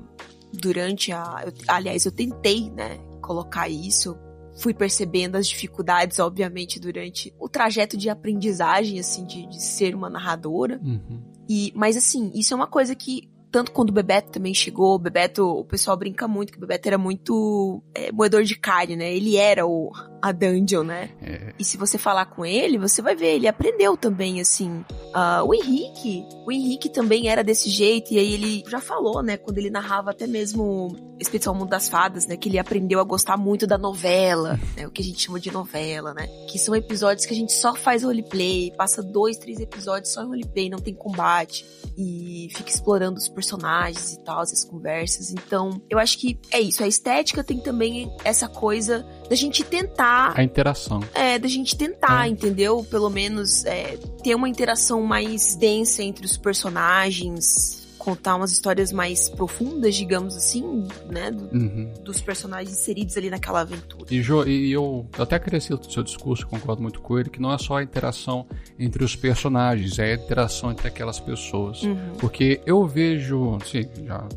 [0.53, 1.43] durante a...
[1.45, 4.17] eu- aliás, eu tentei, né, colocar isso
[4.55, 10.09] fui percebendo as dificuldades, obviamente, durante o trajeto de aprendizagem, assim, de, de ser uma
[10.09, 10.79] narradora.
[10.83, 11.21] Uhum.
[11.49, 14.99] E, mas assim, isso é uma coisa que, tanto quando o Bebeto também chegou, o
[14.99, 19.13] Bebeto, o pessoal brinca muito que o Bebeto era muito é, moedor de carne, né?
[19.13, 21.09] Ele era o, a dungeon, né?
[21.21, 24.85] É, E se você falar com ele, você vai ver, ele aprendeu também, assim.
[25.13, 29.35] Ah, o Henrique, o Henrique também era desse jeito, e aí ele já falou, né,
[29.37, 33.03] quando ele narrava até mesmo Expedição ao Mundo das Fadas, né, que ele aprendeu a
[33.03, 36.75] gostar muito da novela, né, o que a gente chama de novela, né, que são
[36.75, 40.79] episódios que a gente só faz roleplay, passa dois, três episódios só em roleplay, não
[40.79, 41.65] tem combate,
[41.97, 45.31] e fica explorando os personagens e tal, as conversas.
[45.31, 46.83] Então, eu acho que é isso.
[46.83, 50.99] A estética tem também essa coisa da gente tentar a interação.
[51.13, 52.29] é, da gente tentar, É.
[52.29, 52.85] entendeu?
[52.89, 59.29] Pelo menos é, ter uma interação mais densa entre os personagens, contar umas histórias mais
[59.29, 61.29] profundas, digamos assim, né?
[61.29, 61.93] do- Uhum.
[62.03, 64.05] dos personagens inseridos ali naquela aventura.
[64.09, 67.53] E, Jo, e eu até cresci o seu discurso, concordo muito com ele, que não
[67.53, 68.45] é só a interação
[68.79, 71.81] entre os personagens, é a interação entre aquelas pessoas.
[72.19, 74.27] Porque eu vejo, assim, já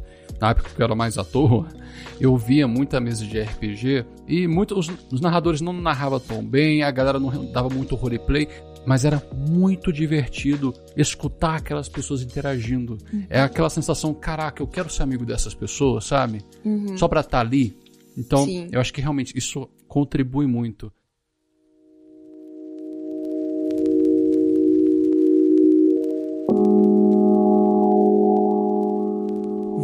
[0.41, 1.67] na época que eu era mais ator,
[2.21, 6.83] eu via muita mesa de RPG e muito, os, os narradores não narravam tão bem,
[6.83, 8.47] a galera não dava muito roleplay,
[8.87, 12.99] mas era muito divertido escutar aquelas pessoas interagindo.
[13.29, 16.43] É aquela sensação, caraca, eu quero ser amigo dessas pessoas, sabe?
[16.97, 17.77] Só pra estar ali.
[18.17, 18.69] Então, Sim.
[18.71, 20.93] eu acho que realmente isso contribui muito.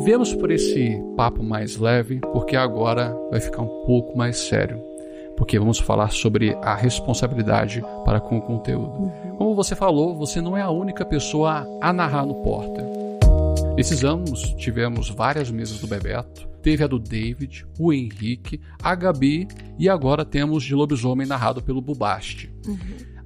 [0.04, 4.89] Vemos por esse papo mais leve, porque agora vai ficar um pouco mais sério.
[5.40, 9.10] Porque vamos falar sobre a responsabilidade para com o conteúdo.
[9.38, 12.86] Como você falou, você não é a única pessoa a narrar no Porta.
[13.74, 16.46] Nesses anos, tivemos várias mesas do Bebeto.
[16.62, 19.48] Teve a do David, o Henrique, a Gabi
[19.78, 22.54] e agora temos de Lobisomem narrado pelo Bubaste.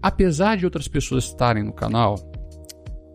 [0.01, 2.15] Apesar de outras pessoas estarem no canal,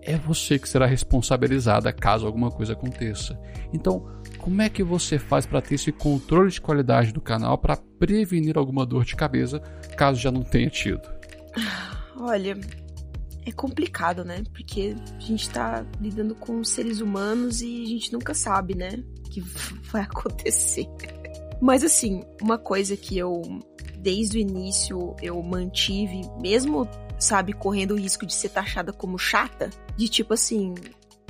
[0.01, 3.39] é você que será responsabilizada caso alguma coisa aconteça.
[3.71, 4.05] Então,
[4.39, 8.57] como é que você faz para ter esse controle de qualidade do canal para prevenir
[8.57, 9.59] alguma dor de cabeça
[9.97, 11.01] caso já não tenha tido?
[12.17, 12.57] Olha,
[13.45, 14.43] é complicado, né?
[14.53, 19.03] Porque a gente tá lidando com seres humanos e a gente nunca sabe, né?
[19.19, 19.41] O que
[19.91, 20.87] vai acontecer.
[21.61, 23.41] Mas assim, uma coisa que eu,
[23.97, 26.87] desde o início, eu mantive, mesmo,
[27.19, 30.73] sabe, correndo o risco de ser taxada como chata, de tipo assim,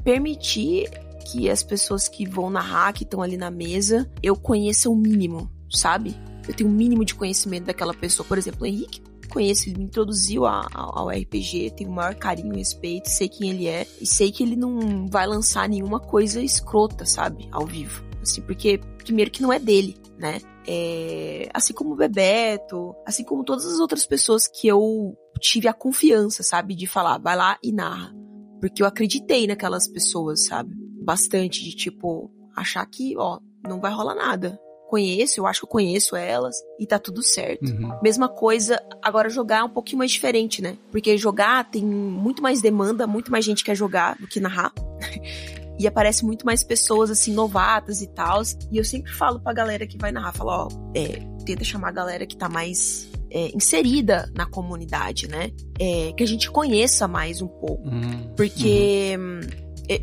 [0.03, 0.87] permitir
[1.31, 5.49] que as pessoas que vão narrar, que estão ali na mesa, eu conheça o mínimo,
[5.69, 6.15] sabe?
[6.47, 8.25] Eu tenho um mínimo de conhecimento daquela pessoa.
[8.27, 12.15] Por exemplo, o Henrique conheço, ele me introduziu a- a- ao RPG, tenho o maior
[12.15, 15.99] carinho e respeito, sei quem ele é e sei que ele não vai lançar nenhuma
[15.99, 18.03] coisa escrota, sabe, ao vivo.
[18.21, 20.39] Assim, porque primeiro que não é dele, né?
[20.67, 25.73] É, assim como o Bebeto, assim como todas as outras pessoas que eu tive a
[25.73, 28.11] confiança, sabe, de falar, vai lá e narra.
[28.59, 30.75] Porque eu acreditei naquelas pessoas, sabe?
[31.01, 34.59] Bastante de tipo, achar que, ó, não vai rolar nada.
[34.89, 37.69] Conheço, eu acho que eu conheço elas e tá tudo certo.
[37.69, 37.99] Uhum.
[38.01, 40.77] Mesma coisa, agora jogar é um pouquinho mais diferente, né?
[40.91, 44.73] Porque jogar tem muito mais demanda, muito mais gente quer jogar do que narrar.
[45.79, 48.41] e aparece muito mais pessoas, assim, novatas e tal.
[48.71, 51.93] E eu sempre falo pra galera que vai narrar, falo, ó, é, tenta chamar a
[51.93, 55.51] galera que tá mais é, inserida na comunidade, né?
[55.79, 57.87] É, que a gente conheça mais um pouco.
[57.87, 58.33] Uhum.
[58.35, 59.39] Porque hum,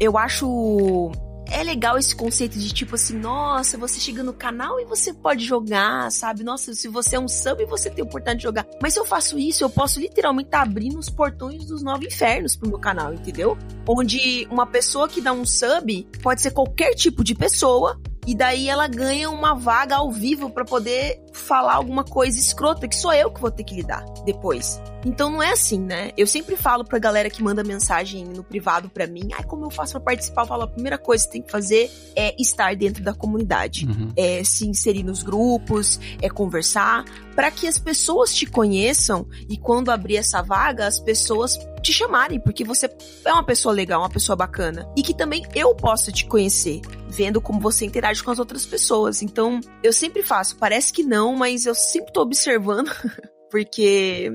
[0.00, 1.12] eu- acho.
[1.48, 5.44] É legal esse conceito de tipo assim, nossa, você chega no canal e você pode
[5.44, 6.42] jogar, sabe?
[6.42, 8.66] Nossa, se você é um sub, você tem oportunidade de jogar.
[8.82, 12.56] Mas se eu faço isso, eu posso literalmente estar abrindo os portões dos nove infernos
[12.56, 13.56] pro meu canal, entendeu?
[13.88, 17.96] Onde uma pessoa que dá um sub pode ser qualquer tipo de pessoa.
[18.26, 22.96] E daí ela ganha uma vaga ao vivo pra poder falar alguma coisa escrota que
[22.96, 24.80] sou eu que vou ter que lidar depois.
[25.04, 26.10] Então não é assim, né?
[26.16, 29.70] Eu sempre falo pra galera que manda mensagem no privado pra mim, ai, como eu
[29.70, 30.42] faço pra participar?
[30.42, 33.86] Eu falo, a primeira coisa que você tem que fazer é estar dentro da comunidade.
[33.86, 34.12] Uhum.
[34.16, 37.04] É se inserir nos grupos, é conversar,
[37.36, 42.40] pra que as pessoas te conheçam e quando abrir essa vaga, as pessoas te chamarem,
[42.40, 42.90] porque você
[43.24, 44.90] é uma pessoa legal, uma pessoa bacana.
[44.96, 46.80] E que também eu possa te conhecer,
[47.16, 49.22] vendo como você interage com as outras pessoas.
[49.22, 52.90] Então, eu sempre faço, parece que não, mas eu sempre tô observando,
[53.50, 54.30] porque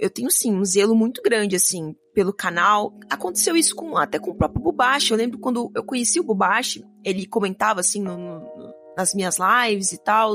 [0.00, 2.92] eu tenho sim um zelo muito grande assim pelo canal.
[3.08, 5.12] Aconteceu isso com até com o próprio Bubashi.
[5.12, 9.92] Eu lembro quando eu conheci o Bubashi, ele comentava assim no- no- nas minhas lives
[9.92, 10.34] e tal,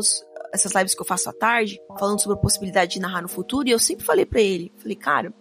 [0.54, 3.68] essas lives que eu faço à tarde, falando sobre a possibilidade de narrar no futuro,
[3.68, 5.34] e eu sempre falei pra ele, falei, cara,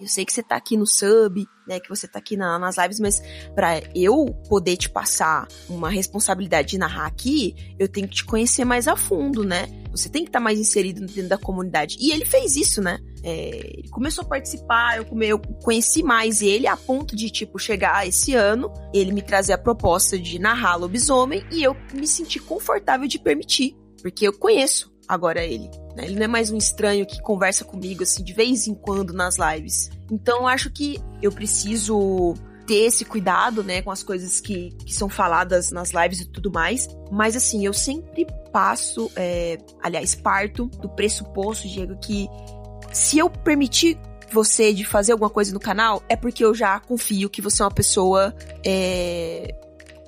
[0.00, 2.76] eu sei que você tá aqui no sub, né, que você tá aqui na- nas
[2.76, 3.20] lives, mas
[3.54, 8.64] pra eu poder te passar uma responsabilidade de narrar aqui, eu tenho que te conhecer
[8.64, 9.66] mais a fundo, né?
[9.90, 11.96] Você tem que estar mais inserido dentro da comunidade.
[11.98, 12.98] E ele fez isso, né?
[13.22, 18.06] É, ele começou a participar, eu, eu conheci mais ele a ponto de, tipo, chegar
[18.06, 23.08] esse ano, ele me trazer a proposta de narrar lobisomem e eu me senti confortável
[23.08, 25.70] de permitir, porque eu conheço agora ele.
[25.96, 26.04] né?
[26.04, 29.36] Ele não é mais um estranho que conversa comigo, assim, de vez em quando nas
[29.38, 29.90] lives.
[30.10, 32.34] Então, acho que eu preciso
[32.66, 36.50] ter esse cuidado, né, com as coisas que, que são faladas nas lives e tudo
[36.50, 36.88] mais.
[37.10, 42.28] Mas, assim, eu sempre passo, é, aliás, parto do pressuposto, Diego, que
[42.92, 43.98] se eu permitir
[44.32, 47.64] você de fazer alguma coisa no canal, é porque eu já confio que você é
[47.64, 49.54] uma pessoa é,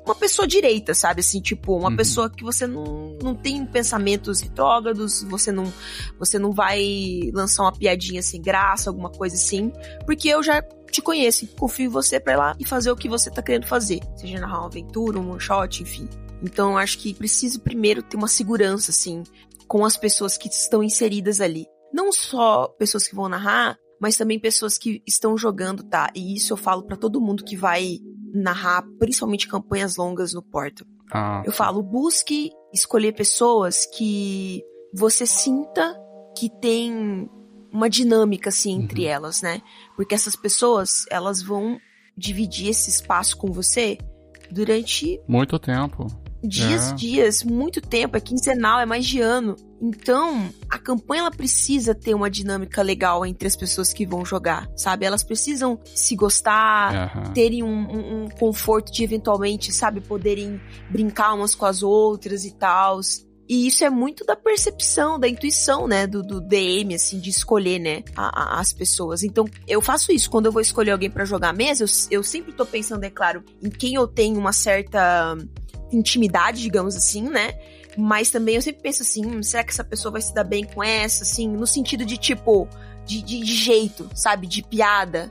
[0.09, 1.21] uma pessoa direita, sabe?
[1.21, 1.97] Assim, tipo, uma Uhum.
[1.97, 5.73] pessoa que você não, não tem pensamentos retrógrados, você não,
[6.18, 9.73] você não vai lançar uma piadinha sem graça, alguma coisa assim,
[10.07, 13.09] porque eu já te conheço, confio em você pra ir lá e fazer o que
[13.09, 16.09] você tá querendo fazer, seja narrar uma aventura, um one shot, enfim.
[16.42, 19.23] Então, eu acho que preciso primeiro ter uma segurança, assim,
[19.66, 21.66] com as pessoas que estão inseridas ali.
[21.92, 26.11] Não só pessoas que vão narrar, mas também pessoas que estão jogando, tá?
[26.14, 27.99] E isso eu falo pra todo mundo que vai
[28.38, 30.87] narrar, principalmente campanhas longas no Portal.
[31.12, 34.62] Ah, Eu falo, busque escolher pessoas que
[34.94, 35.96] você sinta
[36.37, 37.29] que tem
[37.72, 39.09] uma dinâmica assim entre Uhum.
[39.11, 39.61] elas, né?
[39.96, 41.79] Porque essas pessoas, elas vão
[42.16, 43.98] dividir esse espaço com você
[44.51, 46.07] durante muito tempo.
[46.42, 46.94] dias, É.
[46.94, 49.57] dias, muito tempo, é quinzenal, é mais de ano.
[49.81, 54.69] Então, a campanha ela precisa ter uma dinâmica legal entre as pessoas que vão jogar,
[54.77, 55.07] sabe?
[55.07, 57.33] Elas precisam se gostar, Aham.
[57.33, 60.61] terem um, um- um conforto de eventualmente, sabe, poderem
[60.91, 63.01] brincar umas com as outras e tal.
[63.49, 67.79] E isso é muito da percepção, da intuição, né, do, do DM, assim, de escolher,
[67.79, 69.23] né, a- a- as pessoas.
[69.23, 70.29] Então, eu faço isso.
[70.29, 73.11] Quando eu vou escolher alguém pra jogar a mesa, eu, eu sempre tô pensando, é
[73.11, 75.35] claro, em quem eu tenho uma certa
[75.91, 77.55] intimidade, digamos assim, né?
[78.00, 80.62] Mas também eu sempre penso assim, hum, será que essa pessoa vai se dar bem
[80.62, 82.68] com essa, assim, no sentido de tipo,
[83.04, 84.46] de, de, de jeito, sabe?
[84.46, 85.28] De piada.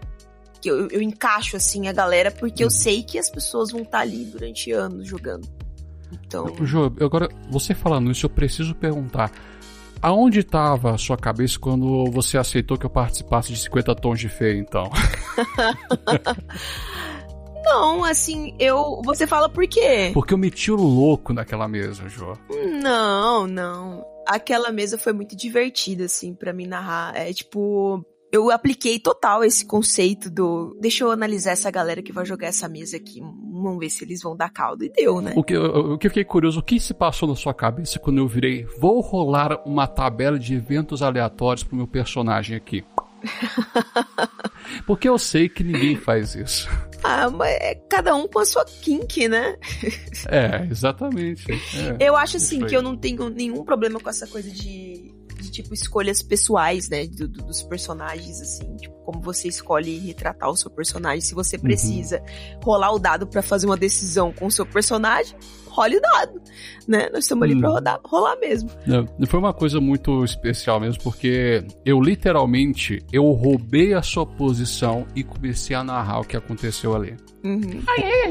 [0.60, 3.99] Que eu, eu encaixo, assim, a galera, porque eu sei que as pessoas vão estar
[3.99, 5.47] ali durante anos jogando.
[6.12, 6.53] Então.
[6.65, 9.32] Jô, agora, você falando isso, eu preciso perguntar.
[10.01, 14.27] Aonde estava a sua cabeça quando você aceitou que eu participasse de 50 Tons de
[14.27, 14.91] Feia, então?
[17.67, 19.01] Não, assim, eu.
[19.03, 20.12] Você fala por quê?
[20.13, 22.34] Porque eu meti o louco naquela mesa, Jô.
[22.82, 24.06] Não, não.
[24.25, 27.15] Aquela mesa foi muito divertida, assim, pra mim narrar.
[27.15, 28.03] É tipo.
[28.30, 30.77] Eu apliquei total esse conceito do.
[30.82, 33.21] Deixa eu analisar essa galera que vai jogar essa mesa aqui.
[33.21, 34.84] Vamos ver se eles vão dar caldo.
[34.84, 35.34] E deu, né?
[35.36, 38.17] O que, o que eu fiquei curioso, o que se passou na sua cabeça quando
[38.17, 42.84] eu virei, vou rolar uma tabela de eventos aleatórios pro meu personagem aqui?
[44.86, 46.67] Porque eu sei que ninguém faz isso.
[47.03, 49.56] Ah, mas é cada um com a sua kink, né?
[50.30, 51.45] É, exatamente.
[51.99, 52.08] É.
[52.08, 55.73] Eu acho assim que eu não tenho nenhum problema com essa coisa de, de tipo
[55.73, 60.69] escolhas pessoais, né, do- do- dos personagens assim, tipo como você escolhe retratar o seu
[60.69, 61.41] personagem, se Uhum.
[61.43, 62.21] você precisa
[62.62, 65.38] rolar o dado pra fazer uma decisão com o seu personagem,
[65.78, 66.42] role o dado,
[66.88, 67.10] né?
[67.13, 67.74] Nós estamos ali pra Hum.
[67.74, 68.70] rodar, rolar mesmo.
[68.86, 75.06] Não, foi uma coisa muito especial mesmo, porque eu literalmente eu roubei a sua posição
[75.16, 77.16] e comecei a narrar o que aconteceu ali.
[77.44, 77.82] Uhum.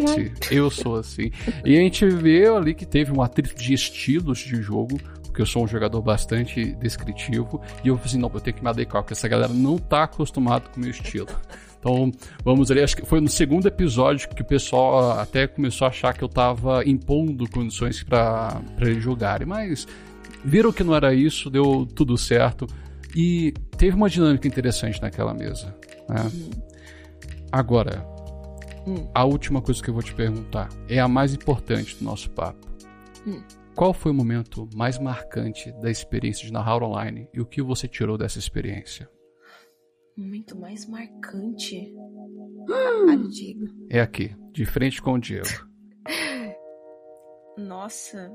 [0.08, 1.30] Sim, Eu sou assim.
[1.64, 4.98] E a gente vê ali que teve um atrito de estilos de jogo,
[5.36, 8.62] porque eu sou um jogador bastante descritivo, e eu falei assim, não, eu tenho que
[8.62, 11.28] me adequar, porque essa galera não tá acostumada com o meu estilo.
[11.78, 12.10] Então,
[12.42, 16.12] vamos ali, acho que foi no segundo episódio que o pessoal até começou a achar
[16.14, 19.86] que eu tava impondo condições pra eles jogarem, mas
[20.44, 22.66] viram que não era isso, deu tudo certo,
[23.14, 25.72] e teve uma dinâmica interessante naquela mesa.
[26.08, 26.28] né?
[27.52, 28.04] Agora,
[28.84, 29.06] Hum.
[29.14, 32.66] a última coisa que eu vou te perguntar é a mais importante do nosso papo.
[33.24, 33.40] Hum.
[33.76, 37.86] Qual foi o momento mais marcante da experiência de narrar online e o que você
[37.86, 39.06] tirou dessa experiência?
[40.16, 41.94] Momento mais marcante.
[42.66, 43.66] Caralho, Diego.
[43.90, 45.46] É aqui, de frente com o Diego.
[47.58, 48.34] Nossa.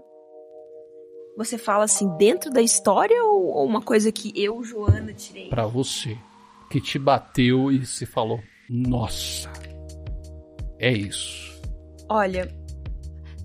[1.36, 5.50] Você fala assim, dentro da história ou, ou uma coisa que eu, Joana, tirei?
[5.50, 6.16] Pra você,
[6.70, 9.52] que te bateu e se falou: Nossa,
[10.78, 11.60] é isso.
[12.08, 12.48] Olha,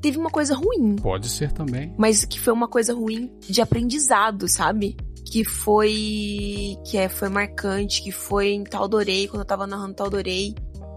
[0.01, 1.95] teve uma coisa ruim, Pode ser também.
[1.99, 4.97] mas que foi uma coisa ruim de aprendizado, sabe?
[5.25, 6.77] Que foi.
[6.87, 10.55] que é, foi marcante, que foi em Taldorei, quando eu tava narrando Taldorei.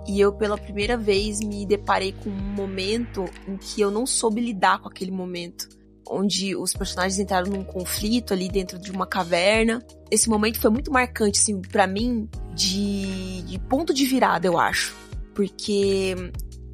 [0.08, 4.42] E eu, pela primeira vez, me deparei com um momento em que eu não soube
[4.42, 5.68] lidar com aquele momento.
[6.10, 9.86] Onde os personagens entraram num conflito ali dentro de uma caverna.
[10.10, 14.96] Esse momento foi muito marcante, assim, pra mim, de, de ponto de virada, eu acho.
[15.36, 16.16] Porque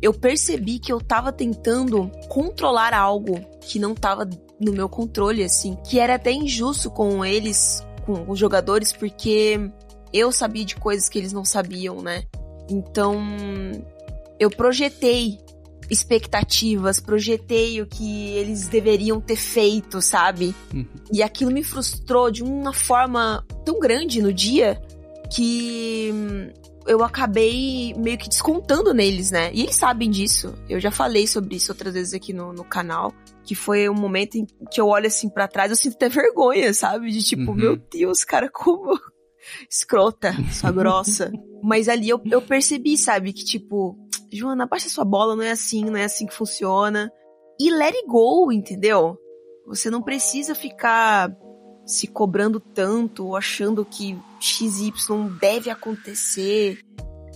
[0.02, 4.30] eu percebi que eu tava tentando controlar algo que não tava
[4.60, 9.60] no meu controle, assim, que era até injusto com eles, com os jogadores, porque
[10.14, 12.24] eu sabia de coisas que eles não sabiam, né?
[12.70, 13.20] Então,
[14.40, 15.40] eu projetei
[15.90, 20.56] expectativas, projetei o que eles deveriam ter feito, sabe?
[20.74, 20.86] Uhum.
[21.12, 24.82] E aquilo me frustrou de uma forma tão grande no dia
[25.32, 26.12] que
[26.88, 29.52] eu acabei meio que descontando neles, né?
[29.54, 30.54] E eles sabem disso.
[30.70, 33.14] Eu já falei sobre isso outras vezes aqui no, no canal.
[33.44, 36.74] Que foi um momento em que eu olho assim pra trás, eu sinto até vergonha,
[36.74, 37.12] sabe?
[37.12, 37.58] De tipo, Uhum.
[37.58, 39.00] meu Deus, cara, como
[39.70, 41.32] escrota, sua grossa.
[41.64, 43.98] Mas ali eu, eu percebi, sabe, que tipo,
[44.32, 47.12] Joana, baixa sua bola, não é assim, não é assim que funciona.
[47.60, 49.18] E let it go, entendeu?
[49.68, 51.32] Você não precisa ficar
[51.86, 54.92] se cobrando tanto ou achando que XY
[55.40, 56.80] deve acontecer.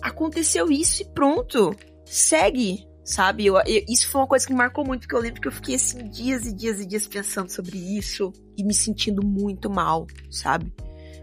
[0.02, 1.76] Aconteceu isso e pronto.
[2.06, 3.45] Segue, sabe?
[3.45, 5.52] Eu, eu, isso foi uma coisa que me marcou muito, porque eu lembro que eu
[5.52, 10.08] fiquei assim dias e dias e dias pensando sobre isso e me sentindo muito mal,
[10.32, 10.74] sabe?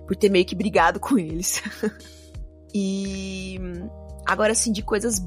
[0.06, 1.62] Por ter meio que brigado com eles.
[2.72, 3.58] e
[4.24, 5.18] agora assim, de coisas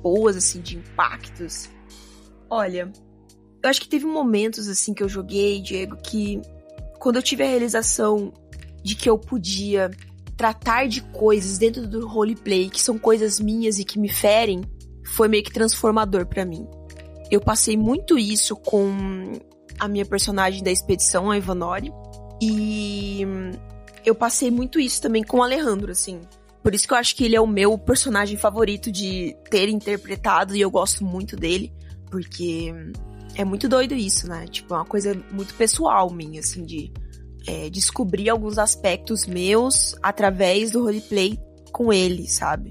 [0.00, 1.68] boas, assim, de impactos.
[2.48, 2.92] Olha,
[3.62, 6.40] eu acho que teve momentos assim que eu joguei, Diego, que
[6.98, 8.32] quando eu tive a realização
[8.82, 9.90] de que eu podia
[10.36, 14.62] tratar de coisas dentro do roleplay que são coisas minhas e que me ferem,
[15.04, 16.66] foi meio que transformador para mim.
[17.30, 19.32] Eu passei muito isso com
[19.78, 21.92] a minha personagem da expedição, a Ivanori,
[22.40, 23.22] e
[24.04, 26.20] eu passei muito isso também com o Alejandro, assim.
[26.62, 30.54] Por isso que eu acho que ele é o meu personagem favorito de ter interpretado
[30.54, 31.72] e eu gosto muito dele,
[32.10, 32.72] porque
[33.38, 34.46] é muito doido isso, né?
[34.48, 36.92] Tipo, é uma coisa muito pessoal minha, assim, de
[37.46, 41.38] é, descobrir alguns aspectos meus através do roleplay
[41.70, 42.70] com ele, sabe?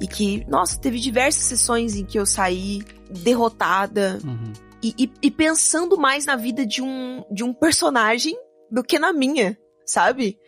[0.00, 2.80] E que, nossa, teve diversas sessões em que eu saí
[3.10, 4.52] derrotada uhum.
[4.80, 8.36] e, e, e, pensando mais na vida de um, de um personagem
[8.70, 10.38] do que na minha, sabe?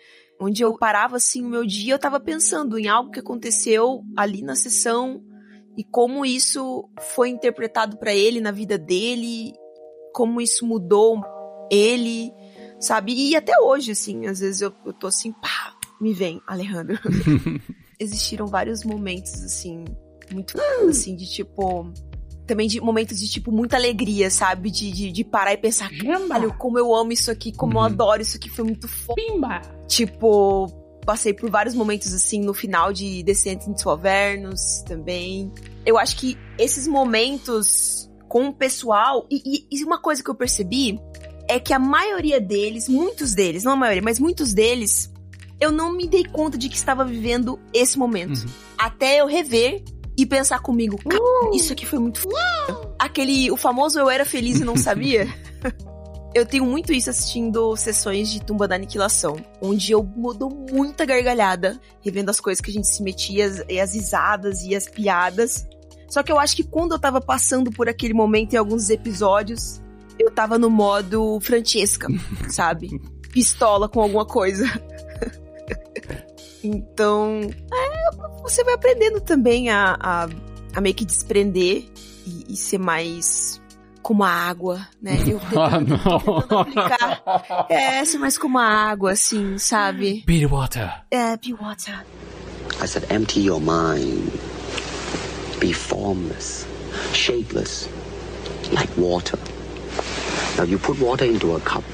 [0.41, 4.43] Onde eu parava assim o meu dia, eu tava pensando em algo que aconteceu ali
[4.43, 5.21] na sessão
[5.77, 9.53] e como isso foi interpretado para ele na vida dele,
[10.13, 11.23] como isso mudou
[11.71, 12.33] ele,
[12.79, 13.13] sabe?
[13.13, 16.99] E até hoje, assim, às vezes eu, eu tô assim, pá, me vem, Alejandro.
[17.99, 19.85] Existiram vários momentos, assim,
[20.33, 20.59] muito,
[20.89, 21.93] assim, de tipo.
[22.47, 24.73] Também de momentos de, tipo, muita alegria, sabe?
[24.73, 27.85] De, de, de parar e pensar, caralho, como eu amo isso aqui, como uhum.
[27.85, 29.61] eu adoro isso aqui, foi muito foda.
[29.87, 30.67] Tipo,
[31.05, 35.53] passei por vários momentos assim no final de Descendants of Avernus também.
[35.85, 40.35] Eu acho que esses momentos com o pessoal e, e, e, uma coisa que eu
[40.37, 41.01] percebi
[41.49, 45.13] é que a maioria deles, muitos deles, não a maioria, mas muitos deles,
[45.59, 48.43] eu não me dei conta de que estava vivendo esse momento.
[48.43, 48.51] Uhum.
[48.79, 49.83] Até eu rever
[50.17, 51.57] e pensar comigo, uh!
[51.57, 52.95] isso aqui foi muito uh!
[52.99, 55.27] Aquele, o famoso eu era feliz e não sabia.
[56.33, 61.81] Eu tenho muito isso assistindo sessões de Tumba da Aniquilação, onde eu mudo muita gargalhada,
[62.01, 65.67] revendo as coisas que a gente se metia, e as risadas e as piadas.
[66.09, 69.83] Só que eu acho que quando eu tava passando por aquele momento em alguns episódios,
[70.19, 72.07] eu tava no modo Francesca,
[72.49, 73.01] sabe?
[73.33, 74.67] Pistola com alguma coisa.
[76.63, 77.41] então,
[77.73, 80.29] é, você vai aprendendo também a, a,
[80.75, 81.87] a meio que desprender
[82.25, 83.60] e, e ser mais
[84.03, 85.19] como a água, né?
[85.27, 86.59] Eu ah, não.
[86.61, 87.67] aplicar.
[87.69, 90.23] É, ser mais como a água, assim, sabe?
[90.27, 90.93] Be water.
[91.11, 92.05] É, be water.
[92.83, 94.33] I said, empty your mind.
[95.61, 96.67] Be formless,
[97.13, 97.89] shapeless,
[98.73, 99.39] like water.
[100.57, 101.85] Now you put water into a cup.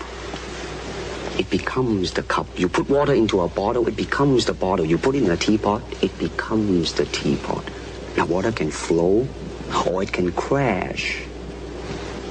[1.39, 2.47] It becomes the cup.
[2.57, 4.87] You put water into a bottle, it becomes the bottle.
[4.87, 7.65] You put it in a teapot, it becomes the teapot.
[8.17, 9.27] Now water can flow
[9.87, 11.23] or it can crash.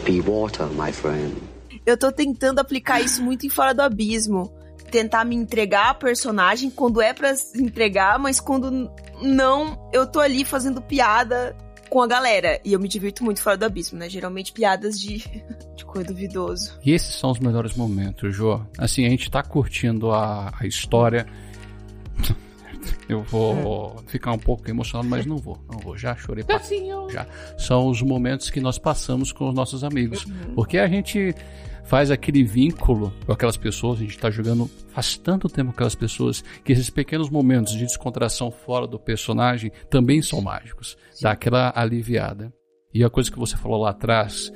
[0.06, 1.36] Be water, my friend.
[1.84, 4.54] Eu tô tentando aplicar isso muito em Fora do Abismo.
[4.92, 10.46] Tentar me entregar a personagem quando é para entregar, mas quando não, eu tô ali
[10.46, 11.56] fazendo piada
[11.90, 12.62] com a galera.
[12.64, 14.08] E eu me divirto muito fora do abismo, né?
[14.08, 15.24] Geralmente piadas de,
[15.76, 16.78] de coisa duvidoso.
[16.86, 18.62] E esses são os melhores momentos, Jô.
[18.78, 21.26] Assim, a gente tá curtindo a, a história.
[23.08, 25.58] Eu vou ficar um pouco emocionado, mas não vou.
[25.72, 25.98] Não vou.
[25.98, 26.60] Já chorei pra...
[27.12, 27.28] Já.
[27.58, 30.26] São os momentos que nós passamos com os nossos amigos.
[30.26, 30.56] Uhum.
[30.56, 31.34] Porque a gente
[31.86, 35.96] faz aquele vínculo com aquelas pessoas, a gente está jogando faz tanto tempo com aquelas
[35.96, 40.98] pessoas que esses pequenos momentos de descontração fora do personagem também são mágicos.
[41.22, 42.52] Dá aquela aliviada.
[42.94, 44.52] E a coisa que você falou lá atrás,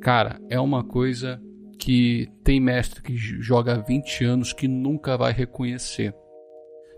[0.00, 1.40] cara, é uma coisa
[1.78, 6.14] que tem mestre que joga há 20 anos que nunca vai reconhecer.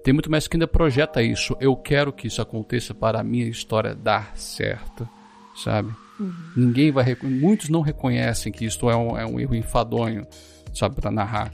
[0.03, 1.57] Tem muito mais que ainda projeta isso.
[1.61, 5.09] Eu quero que isso aconteça para a minha história dar certo,
[5.55, 5.93] sabe?
[6.19, 6.33] Uhum.
[6.57, 7.17] Ninguém vai.
[7.23, 10.27] Muitos não reconhecem que isto é um, é um erro enfadonho,
[10.75, 11.53] sabe, para narrar.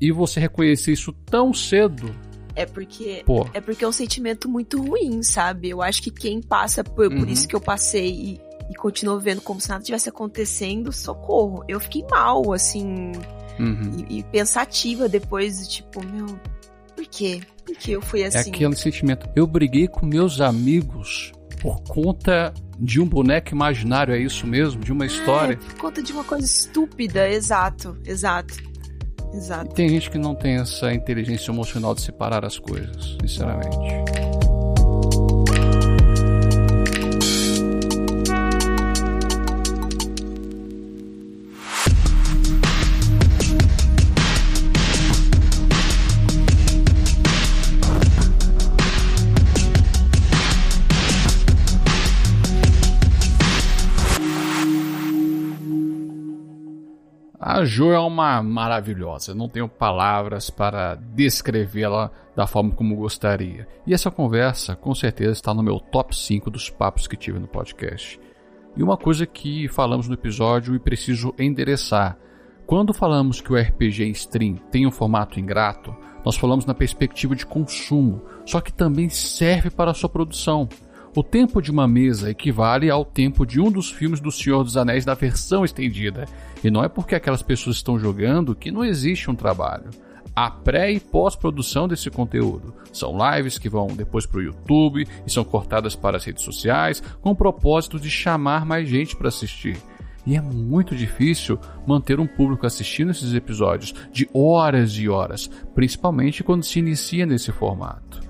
[0.00, 2.14] E você reconhecer isso tão cedo.
[2.56, 3.46] É porque Pô.
[3.52, 5.70] é porque é um sentimento muito ruim, sabe?
[5.70, 7.20] Eu acho que quem passa por, uhum.
[7.20, 11.64] por isso que eu passei e, e continuou vendo como se nada tivesse acontecendo, socorro.
[11.68, 13.12] Eu fiquei mal, assim,
[13.58, 14.06] uhum.
[14.08, 16.26] e, e pensativa depois, tipo, meu,
[16.94, 17.40] por quê?
[17.74, 18.50] Que eu fui é assim?
[18.50, 19.28] É aquele sentimento.
[19.34, 24.80] Eu briguei com meus amigos por conta de um boneco imaginário, é isso mesmo?
[24.82, 25.54] De uma história?
[25.54, 28.54] É, por conta de uma coisa estúpida, exato, exato.
[29.32, 29.72] Exato.
[29.72, 33.76] E tem gente que não tem essa inteligência emocional de separar as coisas, sinceramente.
[57.46, 63.68] A Jo é uma maravilhosa, não tenho palavras para descrevê-la da forma como gostaria.
[63.86, 67.46] E essa conversa, com certeza, está no meu top 5 dos papos que tive no
[67.46, 68.18] podcast.
[68.74, 72.16] E uma coisa que falamos no episódio e preciso endereçar.
[72.66, 77.44] Quando falamos que o RPG stream tem um formato ingrato, nós falamos na perspectiva de
[77.44, 80.66] consumo, só que também serve para a sua produção.
[81.16, 84.76] O tempo de uma mesa equivale ao tempo de um dos filmes do Senhor dos
[84.76, 86.26] Anéis da versão estendida.
[86.62, 89.90] E não é porque aquelas pessoas estão jogando que não existe um trabalho.
[90.34, 95.30] A pré e pós-produção desse conteúdo são lives que vão depois para o YouTube e
[95.30, 99.76] são cortadas para as redes sociais com o propósito de chamar mais gente para assistir.
[100.26, 106.42] E é muito difícil manter um público assistindo esses episódios de horas e horas, principalmente
[106.42, 108.23] quando se inicia nesse formato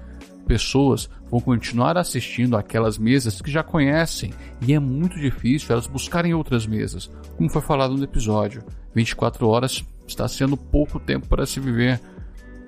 [0.44, 4.32] pessoas vão continuar assistindo aquelas mesas que já conhecem
[4.66, 8.62] e é muito difícil elas buscarem outras mesas, como foi falado no episódio.
[8.94, 12.00] 24 horas está sendo pouco tempo para se viver.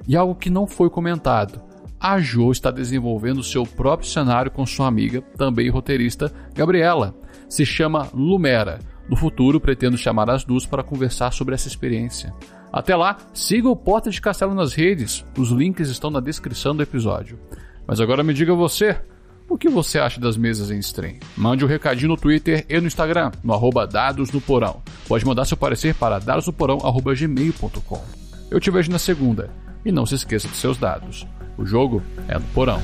[0.08, 1.60] E algo que não foi comentado.
[1.98, 7.14] A Jo está desenvolvendo seu próprio cenário com sua amiga, também roteirista, Gabriela.
[7.48, 8.78] Se chama Lumera.
[9.08, 12.34] No futuro, pretendo chamar as duas para conversar sobre essa experiência.
[12.72, 15.24] Até lá, siga o Porta de Castelo nas redes.
[15.38, 17.38] Os links estão na descrição do episódio.
[17.86, 18.96] Mas agora me diga você,
[19.48, 21.16] o que você acha das mesas em stream?
[21.36, 24.82] Mande um recadinho no Twitter e no Instagram, no arroba dados no porão.
[25.06, 28.04] Pode mandar seu parecer para dadosnoporão.gmail.com.
[28.50, 29.50] Eu te vejo na segunda.
[29.84, 31.24] E não se esqueça dos seus dados.
[31.56, 32.80] O jogo é no porão.